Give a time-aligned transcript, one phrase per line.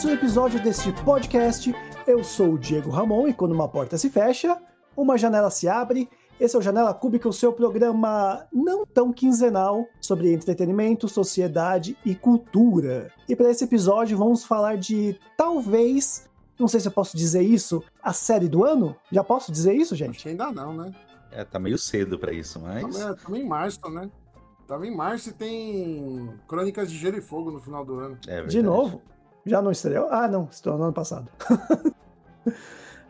[0.00, 1.74] Mais um episódio deste podcast.
[2.06, 4.56] Eu sou o Diego Ramon e quando uma porta se fecha,
[4.96, 6.08] uma janela se abre.
[6.40, 12.14] Esse é o Janela Cúbica, o seu programa não tão quinzenal sobre entretenimento, sociedade e
[12.14, 13.12] cultura.
[13.28, 16.26] E para esse episódio vamos falar de talvez,
[16.58, 18.96] não sei se eu posso dizer isso, a série do ano?
[19.12, 20.12] Já posso dizer isso, gente?
[20.12, 20.94] Acho que ainda não, né?
[21.30, 22.86] É, tá meio cedo pra isso, mas.
[22.96, 24.10] Estamos em março, né?
[24.66, 28.18] Tava em março e tem Crônicas de Gelo e Fogo no final do ano.
[28.26, 28.52] É verdade.
[28.52, 29.02] De novo?
[29.46, 30.08] Já não estreou?
[30.10, 31.30] Ah, não, estreou no ano passado.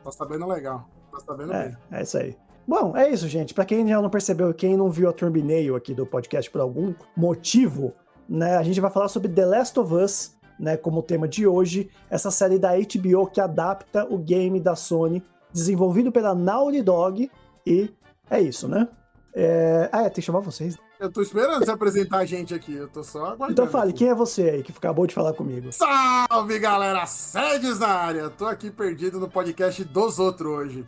[0.02, 0.88] Tá sabendo legal.
[1.12, 1.76] Tá sabendo É, bem.
[1.92, 2.36] é isso aí.
[2.66, 3.52] Bom, é isso, gente.
[3.52, 6.94] Pra quem já não percebeu, quem não viu a thumbnail aqui do podcast por algum
[7.16, 7.92] motivo,
[8.28, 11.90] né, a gente vai falar sobre The Last of Us, né, como tema de hoje,
[12.08, 15.22] essa série da HBO que adapta o game da Sony,
[15.52, 17.30] desenvolvido pela Naughty Dog,
[17.66, 17.92] e
[18.30, 18.88] é isso, né?
[19.34, 19.88] É...
[19.92, 20.78] Ah, é, tem que chamar vocês.
[21.00, 22.74] Eu tô esperando você apresentar a gente aqui.
[22.74, 23.52] Eu tô só aguardando.
[23.52, 25.72] Então fale, quem é você aí que acabou de falar comigo?
[25.72, 27.06] Salve, galera!
[27.06, 28.28] Sedes na área!
[28.28, 30.86] Tô aqui perdido no podcast dos outros hoje.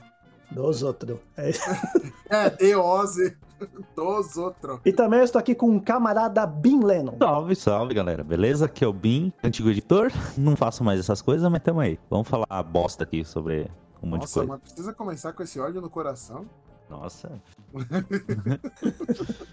[0.50, 1.18] Dos outros.
[1.34, 1.62] É isso.
[2.28, 3.36] É, Deose
[3.94, 4.80] dos outros.
[4.86, 7.16] E também eu estou aqui com um camarada Bin Lennon.
[7.18, 8.24] Salve, salve, galera.
[8.24, 8.64] Beleza?
[8.64, 10.10] Aqui é o Bin, antigo editor.
[10.38, 12.00] Não faço mais essas coisas, mas tamo aí.
[12.08, 13.70] Vamos falar bosta aqui sobre
[14.02, 14.48] um monte de Nossa, coisa.
[14.48, 16.46] mas precisa começar com esse ódio no coração?
[16.92, 17.40] Nossa.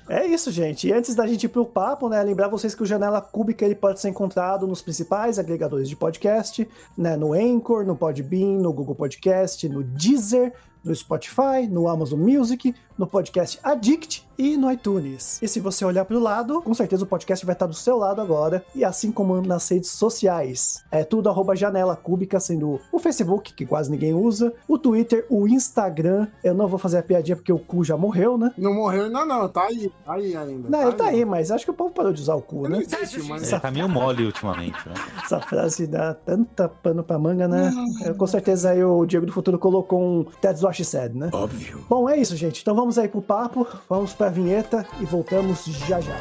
[0.09, 0.87] É isso, gente.
[0.87, 3.75] E antes da gente ir pro papo, né, lembrar vocês que o Janela Cúbica ele
[3.75, 8.95] pode ser encontrado nos principais agregadores de podcast, né, no Anchor, no Podbean, no Google
[8.95, 10.51] Podcast, no Deezer,
[10.83, 15.41] no Spotify, no Amazon Music, no podcast Addict e no iTunes.
[15.41, 17.97] E se você olhar para o lado, com certeza o podcast vai estar do seu
[17.97, 20.83] lado agora, e assim como nas redes sociais.
[20.91, 25.47] É tudo arroba Janela Cúbica, sendo o Facebook, que quase ninguém usa, o Twitter, o
[25.47, 26.27] Instagram.
[26.44, 28.52] Eu não vou fazer a piadinha porque o cu já morreu, né?
[28.58, 30.70] Não morreu ainda não, tá aí, tá aí ainda.
[30.70, 32.70] Não, ele tá aí, mas acho que o povo parou de usar o cu, né?
[32.70, 33.52] não existe, mas...
[33.52, 34.93] É, tá meio mole ultimamente, né?
[35.23, 37.71] Essa frase dá tanta pano pra manga, né?
[38.03, 41.30] É, com certeza aí o Diego do Futuro colocou um That's what she said, né?
[41.33, 41.83] Óbvio.
[41.89, 42.61] Bom, é isso, gente.
[42.61, 46.15] Então vamos aí pro papo, vamos pra vinheta e voltamos já já.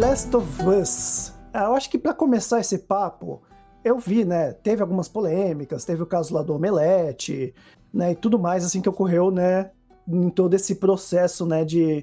[0.00, 1.34] Last of Us.
[1.52, 3.42] Ah, Eu acho que pra começar esse papo,
[3.84, 4.54] eu vi, né?
[4.54, 7.54] Teve algumas polêmicas, teve o caso lá do Omelete,
[7.92, 8.12] né?
[8.12, 9.70] E tudo mais, assim, que ocorreu, né?
[10.08, 11.66] Em todo esse processo, né?
[11.66, 12.02] De,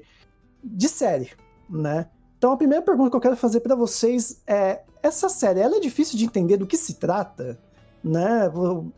[0.63, 1.31] de série,
[1.67, 2.07] né?
[2.37, 5.79] Então a primeira pergunta que eu quero fazer pra vocês é: essa série, ela é
[5.79, 7.57] difícil de entender do que se trata?
[8.03, 8.49] Né?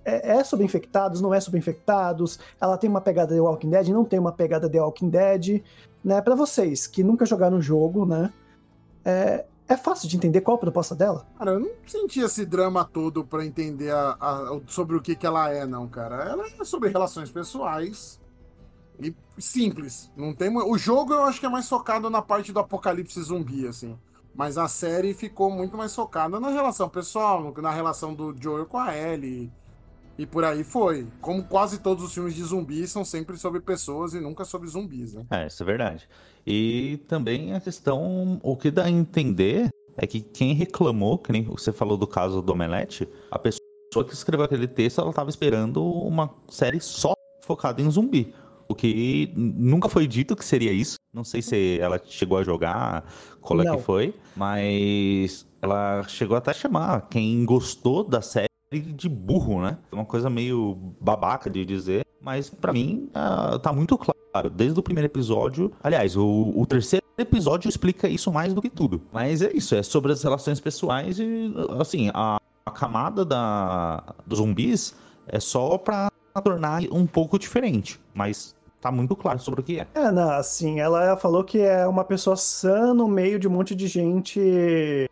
[0.03, 2.37] É, é sobre infectados, não é sobre infectados?
[2.59, 5.63] Ela tem uma pegada de Walking Dead, não tem uma pegada de Walking Dead?
[6.03, 8.31] né, para vocês que nunca jogaram o jogo, né,
[9.09, 11.25] é, é fácil de entender qual a proposta dela?
[11.37, 15.25] Cara, eu não senti esse drama todo pra entender a- a- sobre o que, que
[15.25, 16.15] ela é, não, cara.
[16.23, 18.19] Ela é sobre relações pessoais
[18.99, 20.11] e simples.
[20.15, 23.67] Não tem O jogo eu acho que é mais focado na parte do apocalipse zumbi,
[23.67, 23.97] assim.
[24.35, 28.77] Mas a série ficou muito mais focada na relação pessoal, na relação do Joel com
[28.77, 29.51] a Ellie.
[30.19, 31.07] E por aí foi.
[31.21, 35.13] Como quase todos os filmes de zumbis são sempre sobre pessoas e nunca sobre zumbis,
[35.13, 35.25] né?
[35.31, 36.09] É, isso é verdade.
[36.45, 41.43] E também a questão, o que dá a entender é que quem reclamou, que nem
[41.43, 45.81] você falou do caso do Omelete, a pessoa que escreveu aquele texto, ela estava esperando
[45.81, 47.13] uma série só
[47.45, 48.33] focada em zumbi.
[48.67, 50.97] O que nunca foi dito que seria isso.
[51.13, 53.05] Não sei se ela chegou a jogar,
[53.39, 53.77] qual é Não.
[53.77, 59.77] que foi, mas ela chegou até a chamar quem gostou da série de burro, né?
[59.91, 64.49] É Uma coisa meio babaca de dizer, mas pra mim ah, tá muito claro.
[64.51, 69.01] Desde o primeiro episódio, aliás, o, o terceiro episódio explica isso mais do que tudo.
[69.11, 74.37] Mas é isso, é sobre as relações pessoais e, assim, a, a camada da, dos
[74.37, 74.95] zumbis
[75.27, 76.11] é só pra
[76.43, 77.99] tornar um pouco diferente.
[78.13, 79.87] Mas tá muito claro sobre o que é.
[79.95, 83.73] É, não, assim, ela falou que é uma pessoa sã no meio de um monte
[83.73, 85.08] de gente.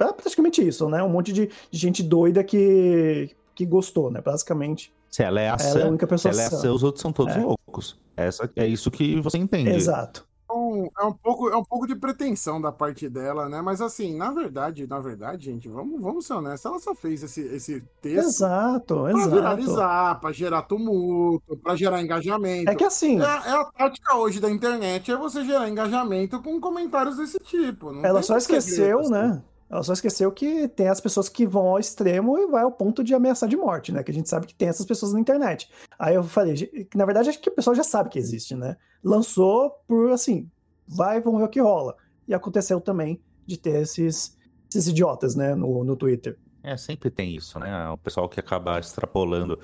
[0.00, 1.02] É praticamente isso, né?
[1.02, 4.20] Um monte de, de gente doida que, que gostou, né?
[4.20, 4.92] Basicamente.
[5.10, 6.72] Se ela é a Ela sã, é a única se pessoa ela é a sã.
[6.72, 7.38] os outros são todos É.
[7.40, 7.98] loucos.
[8.16, 9.70] Essa, é isso que você entende.
[9.70, 10.28] Exato.
[10.44, 13.62] Então, é um pouco, é um pouco de pretensão da parte dela, né?
[13.62, 17.40] Mas assim, na verdade, na verdade, gente, vamos, vamos ser honestos, ela só fez esse,
[17.40, 19.30] esse texto Exato, pra exato.
[19.30, 22.68] viralizar, pra gerar tumulto, pra gerar engajamento.
[22.68, 26.60] É que assim, É, é a tática hoje da internet, é você gerar engajamento com
[26.60, 27.92] comentários desse tipo.
[27.92, 29.42] não ela só muito segredo, esqueceu, assim.
[29.70, 33.04] Ela só esqueceu que tem as pessoas que vão ao extremo e vai ao ponto
[33.04, 34.02] de ameaçar de morte, né?
[34.02, 35.70] Que a gente sabe que tem essas pessoas na internet.
[35.96, 38.76] Aí eu falei, que na verdade acho que o pessoal já sabe que existe, né?
[39.04, 40.50] Lançou por assim,
[40.88, 41.94] vai, vamos ver o que rola.
[42.26, 44.36] E aconteceu também de ter esses,
[44.68, 46.36] esses idiotas, né, no, no Twitter.
[46.62, 47.88] É, sempre tem isso, né?
[47.90, 49.58] O pessoal que acaba extrapolando.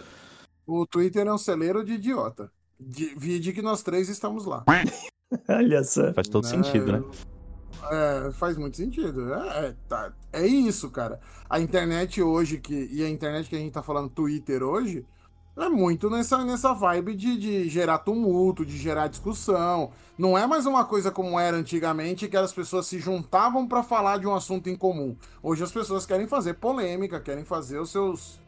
[0.64, 2.50] O Twitter é um celeiro de idiota.
[2.78, 4.64] De, vide que nós três estamos lá.
[5.48, 6.12] Olha só.
[6.12, 6.50] Faz todo Né?
[6.50, 7.02] sentido, né?
[7.82, 9.32] É, faz muito sentido.
[9.32, 11.20] É, é, tá, é isso, cara.
[11.48, 15.06] A internet hoje, que, e a internet que a gente tá falando, Twitter hoje,
[15.56, 19.90] é muito nessa, nessa vibe de, de gerar tumulto, de gerar discussão.
[20.18, 24.18] Não é mais uma coisa como era antigamente, que as pessoas se juntavam pra falar
[24.18, 25.16] de um assunto em comum.
[25.42, 28.38] Hoje as pessoas querem fazer polêmica, querem fazer os seus.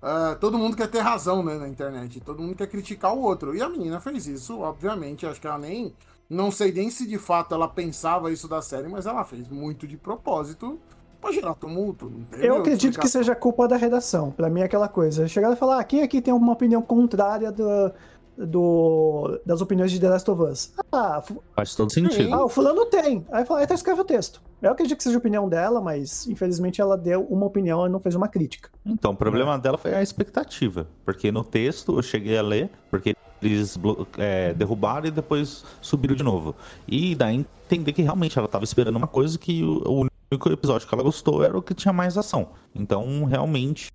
[0.00, 3.54] ah, todo mundo quer ter razão né, na internet, todo mundo quer criticar o outro.
[3.56, 5.26] E a menina fez isso, obviamente.
[5.26, 5.94] Acho que ela nem.
[6.32, 9.86] Não sei nem se de fato ela pensava isso da série, mas ela fez muito
[9.86, 10.80] de propósito
[11.20, 12.10] pra gerar tumulto.
[12.38, 14.30] Eu acredito que seja culpa da redação.
[14.30, 15.28] Pra mim é aquela coisa.
[15.28, 17.92] Chegar e falar, ah, quem aqui tem uma opinião contrária do,
[18.36, 20.72] do- das opiniões de The Last of Us?
[20.92, 21.22] Ah,
[21.54, 22.32] Faz todo sentido.
[22.34, 23.24] ah, o fulano tem.
[23.30, 24.42] Aí fala, então escreve o texto.
[24.60, 27.98] Eu acredito que seja a opinião dela, mas infelizmente ela deu uma opinião e não
[27.98, 28.70] fez uma crítica.
[28.86, 30.86] Então, o problema dela foi a expectativa.
[31.04, 33.76] Porque no texto eu cheguei a ler, porque eles
[34.18, 36.54] é, derrubaram e depois subiram de novo.
[36.86, 40.94] E daí entender que realmente ela estava esperando uma coisa que o, único episódio que
[40.94, 42.50] ela gostou era o que tinha mais ação.
[42.74, 43.90] Então, realmente,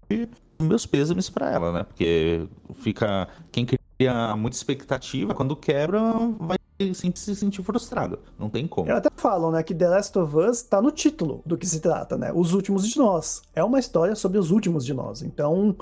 [0.62, 1.84] meus pêsames pra ela, né?
[1.84, 2.46] Porque
[2.76, 3.28] fica.
[3.52, 3.66] Quem
[3.98, 6.02] cria muita expectativa, quando quebra,
[6.40, 6.58] vai
[6.94, 8.20] sempre se sentir frustrado.
[8.38, 8.88] Não tem como.
[8.88, 11.80] Eu até falo, né, que The Last of Us tá no título do que se
[11.80, 12.32] trata, né?
[12.34, 13.42] Os últimos de nós.
[13.56, 15.24] É uma história sobre os últimos de nós.
[15.24, 15.76] Então,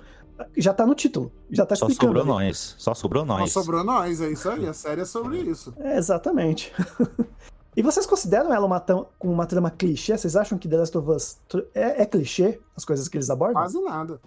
[0.56, 1.32] já tá no título.
[1.52, 2.18] Já tá Só explicando.
[2.18, 2.46] sobrou ali.
[2.46, 2.76] nós.
[2.78, 3.52] Só sobrou nós.
[3.52, 4.68] sobrou nós, é isso aí.
[4.68, 5.74] A série é sobre isso.
[5.78, 6.72] É, exatamente.
[7.76, 8.84] e vocês consideram ela uma,
[9.20, 10.18] uma trama clichê?
[10.18, 11.38] Vocês acham que The Last of Us
[11.74, 13.62] é, é clichê as coisas que eles abordam?
[13.62, 14.22] Quase nada.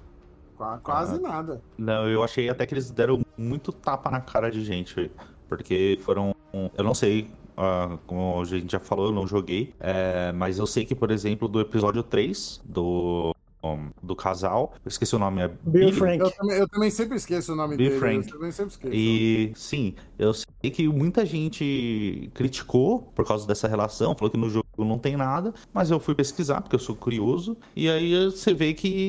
[0.58, 1.20] Qua- Quase Ah.
[1.20, 1.62] nada.
[1.78, 5.10] Não, eu achei até que eles deram muito tapa na cara de gente.
[5.49, 6.34] Porque foram.
[6.76, 9.72] Eu não sei, ah, como a gente já falou, eu não joguei.
[9.81, 14.88] é, mas eu sei que, por exemplo, do episódio 3 do, um, do casal, eu
[14.88, 15.56] esqueci o nome, é Bill
[15.87, 15.93] Billy?
[15.93, 16.20] Frank.
[16.20, 18.00] Eu também, eu também sempre esqueço o nome Bill dele.
[18.00, 18.26] Frank.
[18.28, 18.94] Eu também sempre esqueço.
[18.94, 24.50] E sim, eu sei que muita gente criticou por causa dessa relação, falou que no
[24.50, 28.52] jogo não tem nada, mas eu fui pesquisar porque eu sou curioso, e aí você
[28.55, 29.08] vê que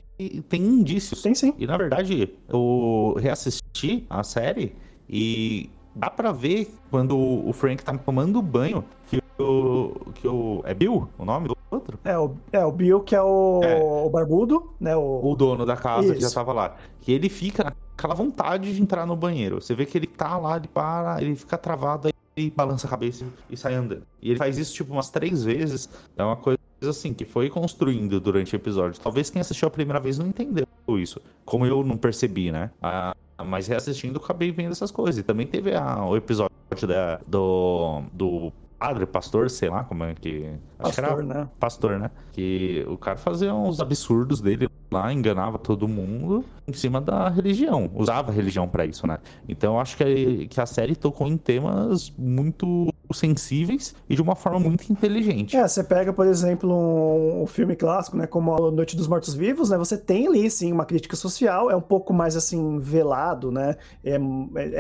[0.50, 1.22] tem indícios.
[1.22, 1.54] Tem sim.
[1.58, 4.76] E na verdade, eu reassisti a série
[5.08, 9.96] e dá pra ver quando o Frank tá tomando banho que o.
[10.16, 10.62] que o.
[10.66, 11.98] É Bill o nome do outro?
[12.04, 13.82] É o, é o Bill, que é o, É.
[13.82, 14.96] o barbudo, né?
[14.96, 16.36] O, O dono da casa que já Isso.
[16.36, 16.76] tava lá.
[17.00, 19.62] Que ele fica naquela vontade de entrar no banheiro.
[19.62, 22.90] Você vê que ele tá lá, ele para, ele fica travado, aí ele balança a
[22.90, 24.04] cabeça e sai andando.
[24.22, 25.90] E ele faz isso tipo umas três vezes.
[26.18, 29.00] É uma coisa assim que foi construindo durante o episódio.
[29.02, 30.66] Talvez quem assistiu a primeira vez não entendeu
[30.98, 31.20] isso.
[31.46, 32.72] Como eu não percebi, né?
[32.82, 35.20] Ah, mas reassistindo, eu acabei vendo essas coisas.
[35.20, 36.50] E também teve a- o episódio
[36.88, 40.50] da- do, do padre, pastor, sei lá como é que.
[40.80, 41.50] Acho que era pastor, né?
[41.60, 42.12] pastor, né?
[42.32, 47.90] Que o cara fazia uns absurdos dele lá, enganava todo mundo em cima da religião.
[47.94, 49.18] Usava a religião pra isso, né?
[49.48, 54.36] Então eu acho que, que a série tocou em temas muito sensíveis e de uma
[54.36, 55.56] forma muito inteligente.
[55.56, 59.34] É, você pega, por exemplo, um, um filme clássico, né, como A Noite dos Mortos
[59.34, 63.52] Vivos, né, você tem ali, sim, uma crítica social, é um pouco mais, assim, velado,
[63.52, 64.20] né, é,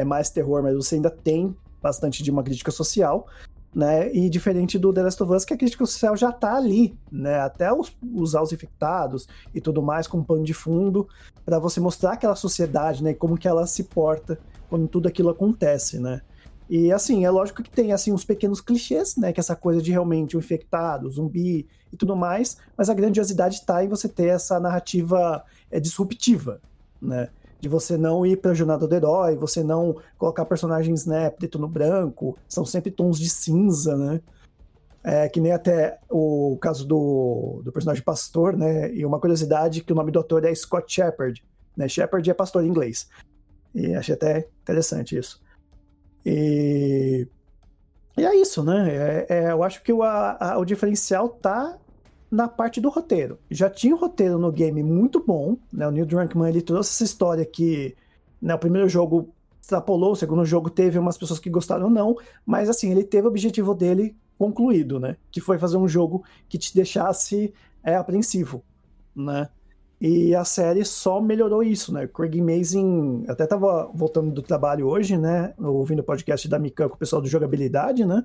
[0.01, 3.27] é- mais terror, mas você ainda tem bastante de uma crítica social,
[3.74, 6.95] né, e diferente do The Last of Us, que a crítica social já tá ali,
[7.12, 11.07] né, até os, os infectados e tudo mais como pano de fundo,
[11.45, 16.00] para você mostrar aquela sociedade, né, como que ela se porta quando tudo aquilo acontece,
[16.00, 16.21] né.
[16.69, 19.33] E assim, é lógico que tem assim uns pequenos clichês, né?
[19.33, 23.83] Que essa coisa de realmente o infectado, zumbi e tudo mais, mas a grandiosidade tá
[23.83, 26.61] em você ter essa narrativa é, disruptiva,
[27.01, 27.29] né?
[27.59, 31.67] De você não ir pra jornada do herói, você não colocar personagens, né, preto no
[31.67, 34.21] branco, são sempre tons de cinza, né?
[35.03, 38.93] É, que nem até o caso do, do personagem pastor, né?
[38.93, 41.43] E uma curiosidade que o nome do ator é Scott Shepard,
[41.75, 41.88] né?
[41.88, 43.09] Shepard é pastor em inglês.
[43.73, 45.41] E achei até interessante isso.
[46.25, 47.27] E,
[48.17, 48.89] e é isso, né?
[48.89, 51.77] É, é, eu acho que o, a, o diferencial tá
[52.29, 53.39] na parte do roteiro.
[53.49, 55.88] Já tinha um roteiro no game muito bom, né?
[55.88, 57.95] O Neil Druckmann ele trouxe essa história que
[58.41, 62.69] né, o primeiro jogo extrapolou, o segundo jogo teve umas pessoas que gostaram não, mas
[62.69, 65.17] assim, ele teve o objetivo dele concluído, né?
[65.31, 68.63] Que foi fazer um jogo que te deixasse é, apreensivo,
[69.15, 69.49] né?
[70.01, 72.08] E a série só melhorou isso, né?
[72.08, 75.53] Craig Mazin, até tava voltando do trabalho hoje, né?
[75.58, 78.24] Ouvindo o podcast da Mikan com o pessoal do jogabilidade, né?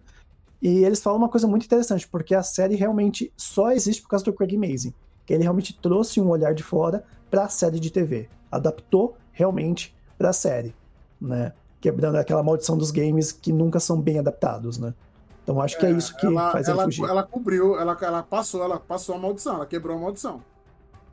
[0.62, 4.24] E eles falam uma coisa muito interessante, porque a série realmente só existe por causa
[4.24, 4.94] do Craig Mazin.
[5.26, 8.28] Que ele realmente trouxe um olhar de fora para a série de TV.
[8.52, 10.72] Adaptou realmente para a série,
[11.20, 11.52] né?
[11.80, 14.94] Quebrando aquela maldição dos games que nunca são bem adaptados, né?
[15.42, 17.04] Então acho que é, é isso que ela, faz ela, ela fugir.
[17.04, 20.40] Ela cobriu, ela, ela passou, ela passou a maldição, ela quebrou a maldição.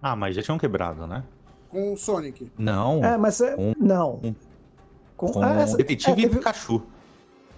[0.01, 1.24] Ah, mas já tinham quebrado, né?
[1.70, 2.51] Com o Sonic.
[2.58, 3.03] Não.
[3.03, 4.20] É, mas é, com, não.
[5.15, 6.81] Com, com ah, essa, Detetive é, Pikachu.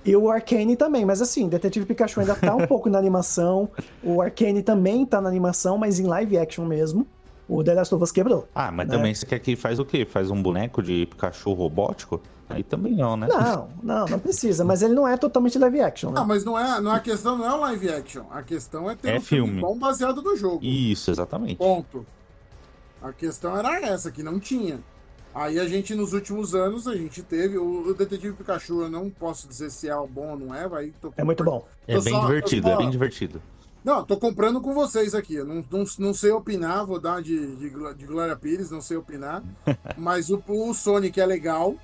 [0.06, 3.70] E o Arcane também, mas assim, Detetive Pikachu ainda tá um pouco na animação.
[4.04, 7.08] O Arcane também tá na animação, mas em live action mesmo.
[7.48, 8.48] O The Last of Us quebrou.
[8.54, 8.96] Ah, mas né?
[8.96, 10.06] também você quer que faz o quê?
[10.06, 12.22] Faz um boneco de Pikachu robótico?
[12.50, 13.28] Aí também não, né?
[13.28, 14.64] Não, não, não precisa.
[14.64, 16.20] Mas ele não é totalmente live action, né?
[16.20, 18.24] Ah, mas não é, não é a questão não é o live action.
[18.30, 19.48] A questão é ter é um filme.
[19.48, 20.60] filme bom baseado no jogo.
[20.64, 21.56] Isso, exatamente.
[21.56, 22.06] Ponto.
[23.04, 24.80] A questão era essa, que não tinha.
[25.36, 27.58] Aí a gente, nos últimos anos, a gente teve.
[27.58, 30.94] O, o Detetive Pikachu, eu não posso dizer se é bom ou não é, vai.
[31.18, 31.68] é muito bom.
[31.86, 32.74] É bem só, divertido, só...
[32.74, 33.42] é bem divertido.
[33.84, 35.36] Não, tô comprando com vocês aqui.
[35.36, 38.96] Eu não, não, não sei opinar, vou dar de, de, de Glória Pires, não sei
[38.96, 39.44] opinar.
[39.98, 41.76] mas o, o Sonic é legal.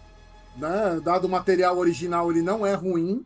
[0.56, 1.02] Né?
[1.04, 3.26] Dado o material original, ele não é ruim.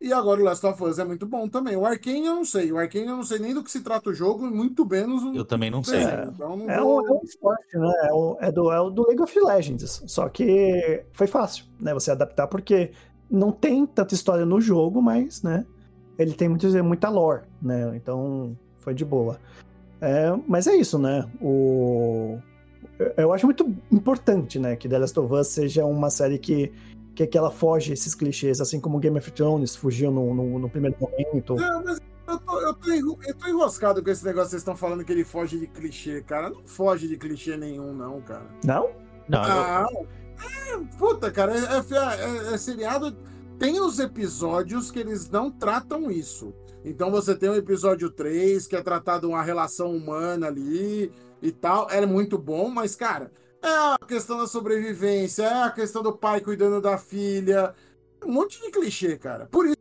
[0.00, 1.76] E agora o Last of Us é muito bom também.
[1.76, 2.72] O Arkane eu não sei.
[2.72, 5.34] O Arkane eu não sei nem do que se trata o jogo, muito menos o.
[5.34, 6.00] Eu também não sei.
[6.00, 7.02] É, então não é, vou...
[7.02, 7.92] um, é um esporte, né?
[8.04, 10.02] É, o, é, do, é o do League of Legends.
[10.06, 11.92] Só que foi fácil, né?
[11.92, 12.92] Você adaptar, porque
[13.30, 15.66] não tem tanta história no jogo, mas, né?
[16.18, 17.92] Ele tem muito, muita lore, né?
[17.94, 19.38] Então foi de boa.
[20.00, 21.28] É, mas é isso, né?
[21.42, 22.38] O...
[23.18, 24.76] Eu acho muito importante, né?
[24.76, 26.72] Que The Last of Us seja uma série que
[27.14, 30.70] que, que ela foge esses clichês, assim como Game of Thrones fugiu no, no, no
[30.70, 31.54] primeiro momento.
[31.54, 34.76] Não, mas eu tô, eu, tô, eu tô enroscado com esse negócio que vocês estão
[34.76, 36.50] falando que ele foge de clichê, cara.
[36.50, 38.46] Não foge de clichê nenhum, não, cara.
[38.64, 38.90] Não?
[39.28, 39.40] Não.
[39.42, 39.86] Ah,
[40.42, 43.16] é, puta, cara, é, é, é, é seriado.
[43.58, 46.54] Tem os episódios que eles não tratam isso.
[46.84, 51.12] Então você tem o episódio 3, que é tratado uma relação humana ali
[51.42, 51.90] e tal.
[51.90, 53.30] É muito bom, mas, cara,
[53.62, 57.74] é a questão da sobrevivência, é a questão do pai cuidando da filha.
[58.24, 59.46] Um monte de clichê, cara.
[59.46, 59.76] Por isso,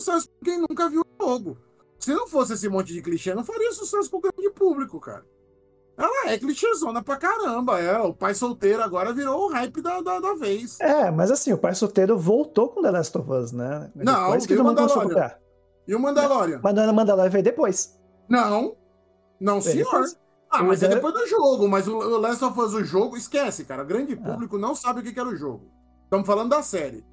[0.00, 1.58] sucesso quem nunca viu o jogo.
[1.98, 5.24] Se não fosse esse monte de clichê, não faria sucesso pro grande público, cara.
[5.96, 7.80] Ela é clichêzona pra caramba.
[7.80, 10.78] É, o pai solteiro agora virou o hype da, da, da vez.
[10.80, 13.90] É, mas assim, o pai solteiro voltou com The Last of Us, né?
[13.94, 15.32] Não, depois que o Mandalorian?
[15.86, 16.60] E o Mandalorian?
[16.62, 17.98] Mas o Mandalorian veio depois.
[18.28, 18.76] Não.
[19.40, 19.84] Não, senhor.
[19.84, 20.18] Depois.
[20.54, 23.82] Ah, mas é depois do jogo, mas o Last of Us, o jogo, esquece, cara.
[23.82, 24.16] O grande ah.
[24.16, 24.60] público ah.
[24.60, 25.70] não sabe o que era o jogo.
[26.04, 27.04] Estamos falando da série.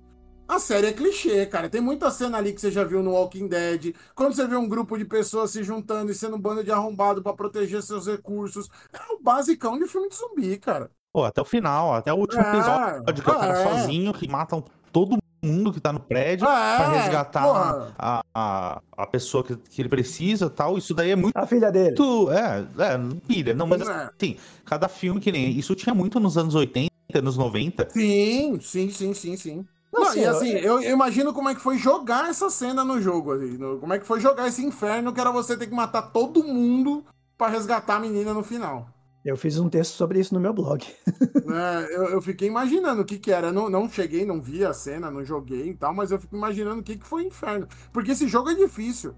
[0.48, 1.70] A série é clichê, cara.
[1.70, 3.96] Tem muita cena ali que você já viu no Walking Dead.
[4.14, 7.24] Quando você vê um grupo de pessoas se juntando e sendo um bando de arrombado
[7.24, 8.70] para proteger seus recursos.
[8.92, 10.92] É o basicão de filme de zumbi, cara.
[11.14, 13.64] Pô, até o final, até o último é, episódio, que é o cara é.
[13.64, 19.08] sozinho, que matam todo mundo que tá no prédio é, para resgatar a, a, a
[19.08, 20.78] pessoa que, que ele precisa tal.
[20.78, 21.36] Isso daí é muito.
[21.36, 21.96] A filha dele.
[22.32, 23.54] é, é, filha.
[23.54, 24.10] Não, mas é.
[24.16, 25.52] assim, cada filme que nem.
[25.52, 27.90] Isso tinha muito nos anos 80, anos 90.
[27.90, 29.66] Sim, sim, sim, sim, sim.
[29.92, 33.02] Não, assim, e assim, eu, eu, imagino como é que foi jogar essa cena no
[33.02, 33.34] jogo.
[33.34, 36.04] Assim, no, como é que foi jogar esse inferno que era você ter que matar
[36.04, 37.04] todo mundo
[37.38, 38.88] para resgatar a menina no final.
[39.24, 40.86] Eu fiz um texto sobre isso no meu blog.
[41.52, 43.52] É, eu, eu, fiquei imaginando o que que era.
[43.52, 46.80] Não, não cheguei, não vi a cena, não joguei e tal, mas eu fico imaginando
[46.80, 47.68] o que que foi inferno.
[47.92, 49.14] Porque esse jogo é difícil.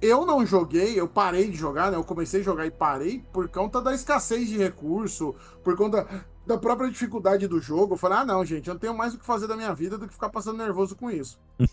[0.00, 1.98] Eu não joguei, eu parei de jogar, né?
[1.98, 6.06] Eu comecei a jogar e parei por conta da escassez de recurso, por conta
[6.46, 7.94] da própria dificuldade do jogo.
[7.94, 9.98] Eu falei, ah, não, gente, eu não tenho mais o que fazer da minha vida
[9.98, 11.38] do que ficar passando nervoso com isso.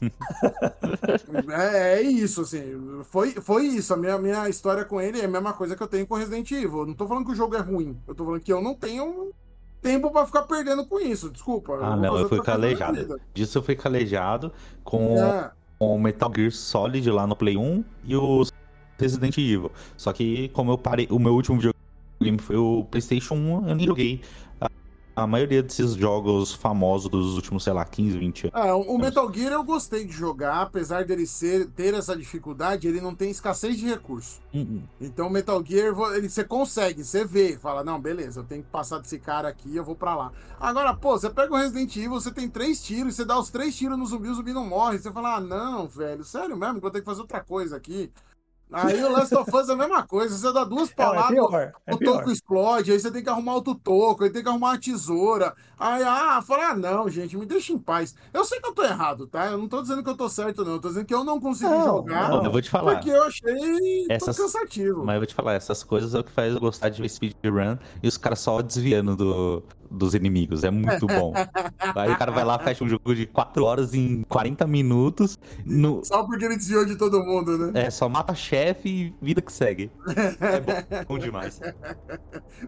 [1.50, 3.04] é, é, isso, assim.
[3.04, 3.94] Foi, foi isso.
[3.94, 6.50] A minha, minha história com ele é a mesma coisa que eu tenho com Resident
[6.52, 6.80] Evil.
[6.80, 7.98] Eu não tô falando que o jogo é ruim.
[8.08, 9.32] Eu tô falando que eu não tenho
[9.80, 11.30] tempo para ficar perdendo com isso.
[11.30, 11.78] Desculpa.
[11.80, 13.22] Ah, não, eu fui calejado.
[13.34, 14.52] Disso eu fui calejado
[14.84, 15.52] com, é.
[15.78, 18.44] com o Metal Gear Solid lá no Play 1 e o
[18.98, 19.72] Resident Evil.
[19.96, 23.86] Só que, como eu parei, o meu último videogame foi o PlayStation 1, eu nem
[23.86, 24.22] joguei
[25.16, 28.68] a maioria desses jogos famosos dos últimos, sei lá, 15, 20 anos.
[28.68, 33.00] É, o Metal Gear eu gostei de jogar, apesar dele ser, ter essa dificuldade, ele
[33.00, 34.42] não tem escassez de recursos.
[34.54, 34.82] Uhum.
[35.00, 38.70] Então o Metal Gear, ele, você consegue, você vê, fala, não, beleza, eu tenho que
[38.70, 40.32] passar desse cara aqui, eu vou pra lá.
[40.60, 43.76] Agora, pô, você pega o Resident Evil, você tem três tiros, você dá os três
[43.76, 44.98] tiros no zumbi, o zumbi não morre.
[44.98, 48.12] Você fala, ah, não, velho, sério mesmo, vou ter que fazer outra coisa aqui.
[48.74, 50.36] Aí o Last of Us é a mesma coisa.
[50.36, 53.30] Você dá duas palavras, é, é pior, é o toco explode, aí você tem que
[53.30, 55.54] arrumar outro toco, aí tem que arrumar uma tesoura.
[55.78, 58.16] Aí, ah, fala, ah, não, gente, me deixa em paz.
[58.34, 59.48] Eu sei que eu tô errado, tá?
[59.48, 60.74] Eu não tô dizendo que eu tô certo, não.
[60.74, 62.30] Eu tô dizendo que eu não consegui não, jogar.
[62.30, 62.96] Não, eu vou te falar.
[62.96, 64.38] Porque eu achei essas...
[64.38, 65.04] cansativo.
[65.04, 67.78] Mas eu vou te falar, essas coisas é o que faz eu gostar de speedrun
[68.02, 69.64] e os caras só desviando do,
[69.94, 70.64] dos inimigos.
[70.64, 71.34] É muito bom.
[71.96, 75.38] Aí o cara vai lá, fecha um jogo de 4 horas em 40 minutos.
[75.66, 76.04] No...
[76.04, 77.86] Só porque ele desviou de todo mundo, né?
[77.86, 79.92] É, só mata chefe e vida que segue.
[80.40, 80.74] É bom,
[81.10, 81.62] bom demais.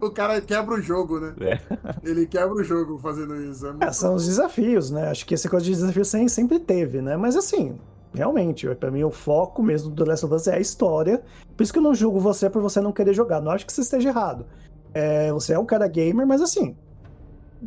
[0.01, 1.33] o cara quebra o jogo, né?
[1.41, 1.59] É.
[2.03, 3.65] Ele quebra o jogo fazendo isso.
[3.81, 5.09] É, é são os desafios, né?
[5.09, 7.17] Acho que essa coisa de desafio sempre teve, né?
[7.17, 7.77] Mas assim,
[8.13, 11.23] realmente, para mim o foco mesmo do Last of Us é a história.
[11.55, 13.41] Por isso que eu não julgo você por você não querer jogar.
[13.41, 14.45] Não acho que você esteja errado.
[14.93, 16.75] É, você é um cara gamer, mas assim,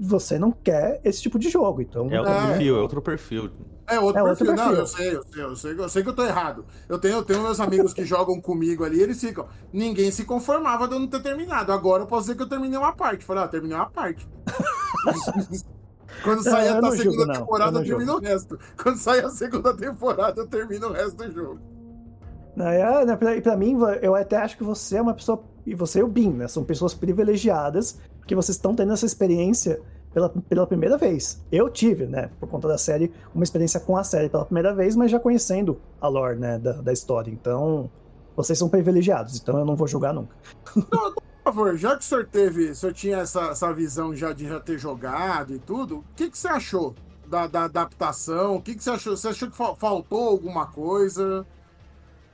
[0.00, 1.82] você não quer esse tipo de jogo.
[1.82, 2.46] Então, é outro é...
[2.46, 3.50] perfil, é outro perfil.
[3.86, 4.28] É outro, é perfil.
[4.28, 4.72] outro perfil.
[4.72, 6.64] Não, eu sei, eu sei, eu sei, eu sei que eu tô errado.
[6.88, 9.46] Eu tenho, eu tenho meus amigos que jogam comigo ali, eles ficam.
[9.72, 11.72] Ninguém se conformava de eu não ter terminado.
[11.72, 13.24] Agora eu posso dizer que eu terminei uma parte.
[13.24, 14.28] Falei, ah, terminei uma parte.
[16.22, 18.26] Quando sair a segunda jogo, temporada, eu, eu termino jogo.
[18.26, 18.58] o resto.
[18.82, 21.60] Quando sair a segunda temporada, eu termino o resto do jogo.
[22.56, 25.44] Não, é, né, pra, pra mim, eu até acho que você é uma pessoa.
[25.64, 26.48] E você e o Bin, né?
[26.48, 27.98] São pessoas privilegiadas
[28.28, 29.80] que vocês estão tendo essa experiência
[30.12, 31.42] pela, pela primeira vez.
[31.50, 34.94] Eu tive, né, por conta da série, uma experiência com a série pela primeira vez,
[34.94, 37.30] mas já conhecendo a lore, né, da, da história.
[37.30, 37.90] Então,
[38.36, 40.36] vocês são privilegiados, então eu não vou julgar nunca.
[40.76, 44.34] Não, por favor, já que o senhor teve, o senhor tinha essa, essa visão já
[44.34, 46.94] de já ter jogado e tudo, o que, que você achou
[47.26, 48.56] da, da adaptação?
[48.56, 49.16] O que, que você achou?
[49.16, 51.46] Você achou que faltou alguma coisa?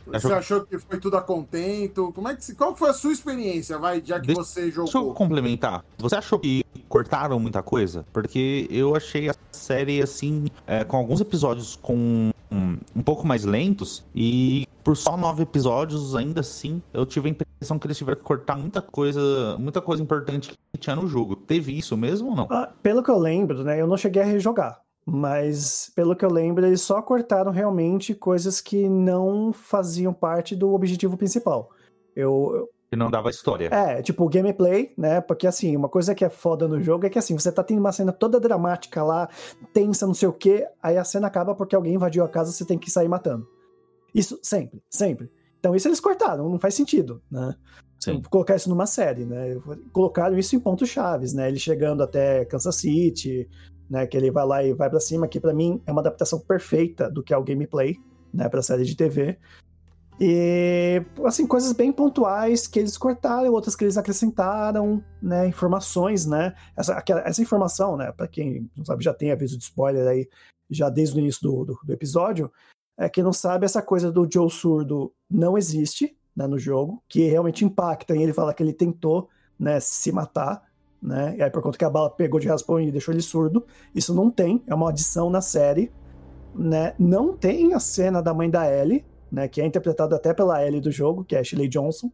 [0.07, 2.13] Você achou que foi tudo a contento?
[2.13, 4.85] Como é que, qual foi a sua experiência, vai, já que Deixa, você jogou?
[4.85, 5.85] Deixa eu complementar.
[5.99, 8.05] Você achou que cortaram muita coisa?
[8.13, 13.45] Porque eu achei a série, assim, é, com alguns episódios com um, um, pouco mais
[13.45, 18.19] lentos e por só nove episódios, ainda assim, eu tive a impressão que eles tiveram
[18.19, 21.35] que cortar muita coisa, muita coisa importante que tinha no jogo.
[21.35, 22.47] Teve isso mesmo ou não?
[22.51, 24.84] Ah, pelo que eu lembro, né, eu não cheguei a rejogar.
[25.07, 30.73] Mas, pelo que eu lembro, eles só cortaram realmente coisas que não faziam parte do
[30.73, 31.71] objetivo principal.
[32.17, 33.69] Eu, que não dava história.
[33.73, 35.21] É, tipo, gameplay, né?
[35.21, 37.81] Porque assim, uma coisa que é foda no jogo é que assim, você tá tendo
[37.81, 39.29] uma cena toda dramática lá,
[39.73, 42.65] tensa, não sei o quê, aí a cena acaba porque alguém invadiu a casa você
[42.65, 43.49] tem que sair matando.
[44.15, 45.29] Isso sempre, sempre.
[45.59, 47.55] Então isso eles cortaram, não faz sentido, né?
[47.99, 48.23] Sim.
[48.31, 49.57] Colocar isso numa série, né?
[49.93, 51.49] Colocaram isso em pontos chaves, né?
[51.49, 53.49] Ele chegando até Kansas City,
[53.89, 54.07] né?
[54.07, 57.11] Que ele vai lá e vai para cima, que para mim é uma adaptação perfeita
[57.11, 57.97] do que é o gameplay,
[58.33, 58.49] né?
[58.49, 59.39] Para série de TV.
[60.21, 65.47] E, assim, coisas bem pontuais que eles cortaram, outras que eles acrescentaram, né?
[65.49, 66.55] Informações, né?
[66.77, 68.13] Essa, aquela, essa informação, né?
[68.13, 70.29] Para quem não sabe, já tem aviso de spoiler aí,
[70.71, 72.51] já desde o início do, do, do episódio.
[72.97, 77.29] É, quem não sabe, essa coisa do Joe surdo não existe né, no jogo, que
[77.29, 80.63] realmente impacta em ele falar que ele tentou né, se matar,
[81.05, 81.35] né?
[81.37, 83.63] E aí, por conta que a bala pegou de raspão e deixou ele surdo,
[83.95, 85.93] isso não tem, é uma adição na série,
[86.55, 86.95] né?
[86.99, 89.47] Não tem a cena da mãe da Ellie, né?
[89.47, 92.11] Que é interpretada até pela Ellie do jogo, que é Ashley Johnson.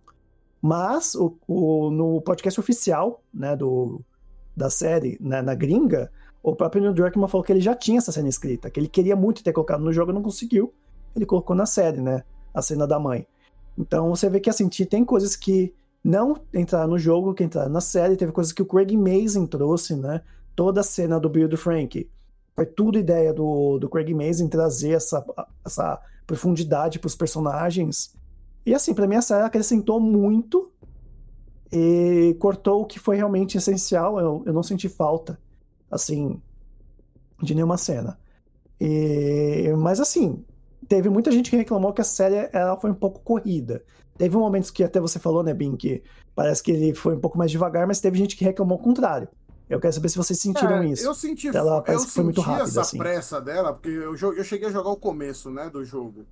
[0.61, 4.01] Mas o, o, no podcast oficial, né, do,
[4.55, 6.11] da série, né, na gringa,
[6.43, 9.15] o próprio Neil Druckmann falou que ele já tinha essa cena escrita, que ele queria
[9.15, 10.75] muito ter colocado no jogo e não conseguiu.
[11.15, 12.25] Ele colocou na série, né?
[12.53, 13.27] A cena da mãe.
[13.79, 15.73] Então você vê que assim, tem coisas que
[16.03, 18.17] não entrar no jogo, que entrar na série.
[18.17, 20.23] Teve coisas que o Craig Mazin trouxe, né?
[20.57, 22.09] Toda a cena do Bill do Frank.
[22.55, 25.25] Foi tudo ideia do, do Craig Mazin trazer essa,
[25.65, 28.15] essa profundidade para os personagens.
[28.65, 30.71] E assim, para mim a série acrescentou muito
[31.73, 34.19] e cortou o que foi realmente essencial.
[34.19, 35.39] Eu, eu não senti falta,
[35.91, 36.41] assim,
[37.43, 38.19] de nenhuma cena.
[38.81, 40.45] E, mas assim,
[40.89, 43.83] teve muita gente que reclamou que a série ela foi um pouco corrida.
[44.21, 46.03] Teve momentos que até você falou, né, Bin, que
[46.35, 49.27] parece que ele foi um pouco mais devagar, mas teve gente que reclamou o contrário.
[49.67, 51.07] Eu quero saber se vocês sentiram é, isso.
[51.07, 52.99] Eu senti, ela eu senti muito rápida, essa assim.
[52.99, 56.27] pressa dela, porque eu, eu cheguei a jogar o começo, né, do jogo.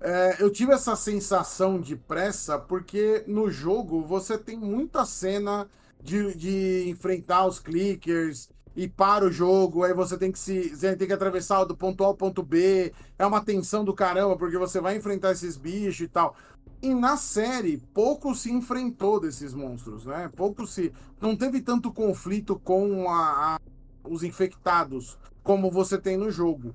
[0.00, 5.68] É, eu tive essa sensação de pressa porque no jogo você tem muita cena
[6.02, 10.96] de, de enfrentar os clickers e para o jogo, aí você tem que se você
[10.96, 14.58] tem que atravessar do ponto A ao ponto B, é uma tensão do caramba porque
[14.58, 16.34] você vai enfrentar esses bichos e tal.
[16.80, 20.30] E na série, pouco se enfrentou desses monstros, né?
[20.36, 20.92] Pouco se.
[21.20, 23.60] Não teve tanto conflito com a, a,
[24.04, 26.74] os infectados como você tem no jogo.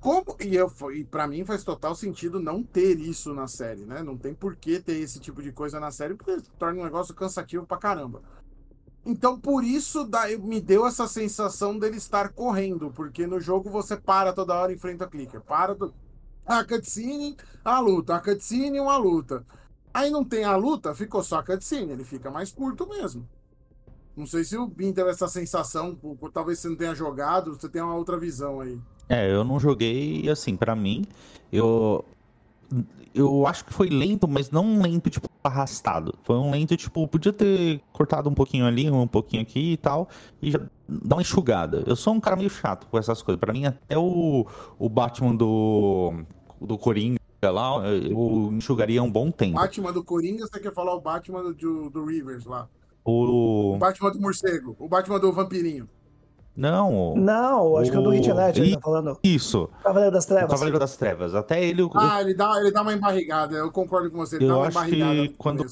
[0.00, 4.02] Como, e, eu, e para mim faz total sentido não ter isso na série, né?
[4.02, 7.14] Não tem por que ter esse tipo de coisa na série, porque torna um negócio
[7.14, 8.20] cansativo pra caramba.
[9.06, 10.08] Então, por isso
[10.40, 15.08] me deu essa sensação dele estar correndo, porque no jogo você para toda hora enfrenta
[15.08, 15.40] clicker.
[15.40, 15.94] Para, do...
[16.58, 19.44] a cutscene, a luta, a cutscene, uma luta.
[19.94, 23.28] Aí não tem a luta, ficou só a cutscene, ele fica mais curto mesmo.
[24.16, 25.98] Não sei se o Bin teve essa sensação,
[26.32, 28.78] talvez você não tenha jogado, você tem uma outra visão aí.
[29.08, 31.04] É, eu não joguei, assim, para mim,
[31.50, 32.04] eu
[33.14, 36.14] eu acho que foi lento, mas não lento, tipo, arrastado.
[36.22, 40.08] Foi um lento, tipo, podia ter cortado um pouquinho ali, um pouquinho aqui e tal,
[40.40, 41.82] e já dá uma enxugada.
[41.86, 43.38] Eu sou um cara meio chato com essas coisas.
[43.38, 44.46] Para mim, até o,
[44.78, 46.24] o Batman do,
[46.66, 49.54] do Coringa lá, eu enxugaria um bom tempo.
[49.54, 52.68] Batman do Coringa, você quer falar o Batman do, do Rivers lá?
[53.04, 53.74] O...
[53.74, 55.88] o Batman do Morcego, o Batman do Vampirinho.
[56.56, 57.14] Não.
[57.16, 57.92] Não, acho o...
[57.92, 59.18] que é do Hit Ledger, ele tá falando.
[59.24, 59.68] Isso.
[59.82, 60.44] Cavaleiro das Trevas.
[60.44, 61.34] O Cavaleiro das Trevas.
[61.34, 61.88] Até ele.
[61.94, 63.56] Ah, ele dá, ele dá uma embarrigada.
[63.56, 64.36] Eu concordo com você.
[64.36, 65.64] Ele eu dá uma acho que quando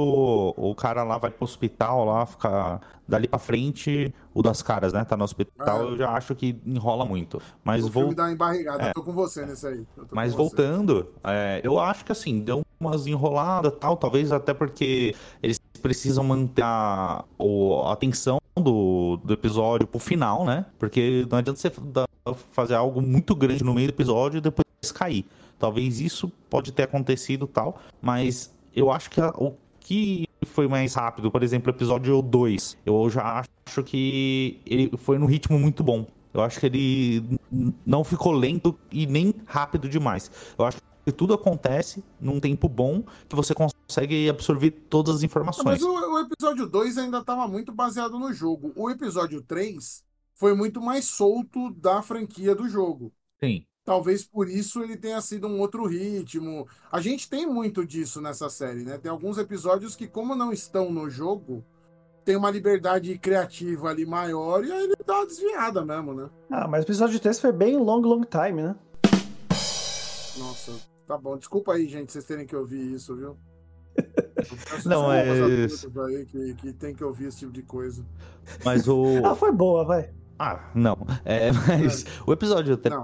[0.00, 5.04] o cara lá vai pro hospital lá, fica dali pra frente, o das caras, né?
[5.04, 5.84] Tá no hospital, é.
[5.84, 7.40] eu já acho que enrola muito.
[7.64, 8.12] Mas vou.
[8.12, 8.88] uma embarrigada, é.
[8.90, 9.86] eu tô com você nesse aí.
[10.12, 15.58] Mas voltando, é, eu acho que assim, deu umas enroladas tal, talvez até porque eles
[15.80, 17.24] precisam manter a,
[17.84, 20.66] a atenção do, do episódio pro final, né?
[20.78, 21.72] Porque não adianta você
[22.50, 25.24] fazer algo muito grande no meio do episódio e depois cair.
[25.58, 29.54] Talvez isso pode ter acontecido tal, mas eu acho que a, o
[29.86, 35.16] que foi mais rápido, por exemplo, o episódio 2, eu já acho que ele foi
[35.16, 36.08] no ritmo muito bom.
[36.34, 37.38] Eu acho que ele
[37.86, 40.28] não ficou lento e nem rápido demais.
[40.58, 45.80] Eu acho que tudo acontece num tempo bom que você consegue absorver todas as informações.
[45.80, 48.72] Mas o, o episódio 2 ainda estava muito baseado no jogo.
[48.74, 53.12] O episódio 3 foi muito mais solto da franquia do jogo.
[53.38, 53.64] Sim.
[53.86, 56.66] Talvez por isso ele tenha sido um outro ritmo.
[56.92, 58.98] A gente tem muito disso nessa série, né?
[58.98, 61.64] Tem alguns episódios que, como não estão no jogo,
[62.24, 66.28] tem uma liberdade criativa ali maior e aí ele dá uma desviada mesmo, né?
[66.50, 68.76] Ah, mas o episódio 3 foi bem long, long time, né?
[70.36, 70.72] Nossa,
[71.06, 73.36] Tá bom, desculpa aí, gente, vocês terem que ouvir isso, viu?
[74.84, 75.22] Não, é.
[75.22, 78.04] Aí que, que tem que ouvir esse tipo de coisa.
[78.64, 79.04] Mas o.
[79.24, 80.10] ah, foi boa, vai.
[80.38, 80.98] Ah, não.
[81.24, 82.08] É, mas é.
[82.26, 82.94] o episódio 3,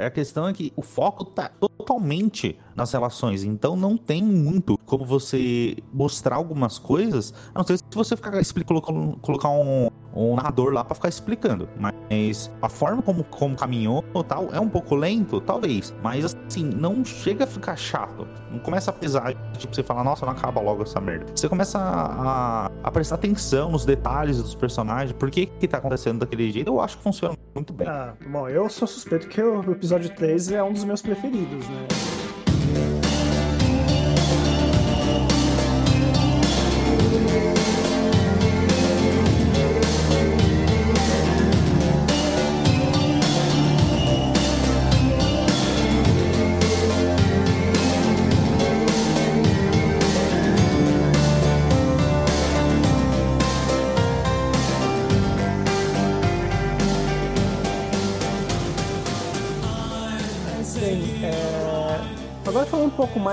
[0.00, 1.50] a questão é que o foco tá
[1.86, 3.44] totalmente nas relações.
[3.44, 8.32] Então não tem muito como você mostrar algumas coisas, a não ser se você ficar
[8.66, 11.68] colocando, colocar um, um narrador lá para ficar explicando.
[11.78, 15.94] Mas a forma como, como caminhou tal é um pouco lento, talvez.
[16.02, 18.26] Mas assim, não chega a ficar chato.
[18.50, 21.26] Não começa a pesar, tipo, você fala, nossa, não acaba logo essa merda.
[21.34, 26.20] Você começa a, a prestar atenção nos detalhes dos personagens, por que que tá acontecendo
[26.20, 26.68] daquele jeito.
[26.68, 27.86] Eu acho que funciona muito bem.
[27.86, 31.75] Ah, bom, eu sou suspeito que o episódio 3 é um dos meus preferidos, né?
[31.84, 32.25] Pouco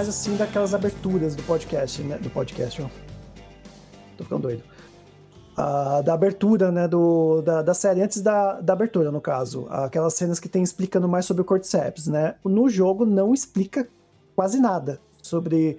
[0.03, 2.17] mais assim daquelas aberturas do podcast, né?
[2.17, 2.89] Do podcast, ó.
[4.17, 4.61] Tô ficando doido.
[5.55, 6.89] Ah, da abertura, né?
[6.89, 9.65] Do, da, da série, antes da, da abertura, no caso.
[9.69, 12.35] Aquelas cenas que tem explicando mais sobre o Cordyceps, né?
[12.43, 13.87] No jogo não explica
[14.35, 15.77] quase nada sobre.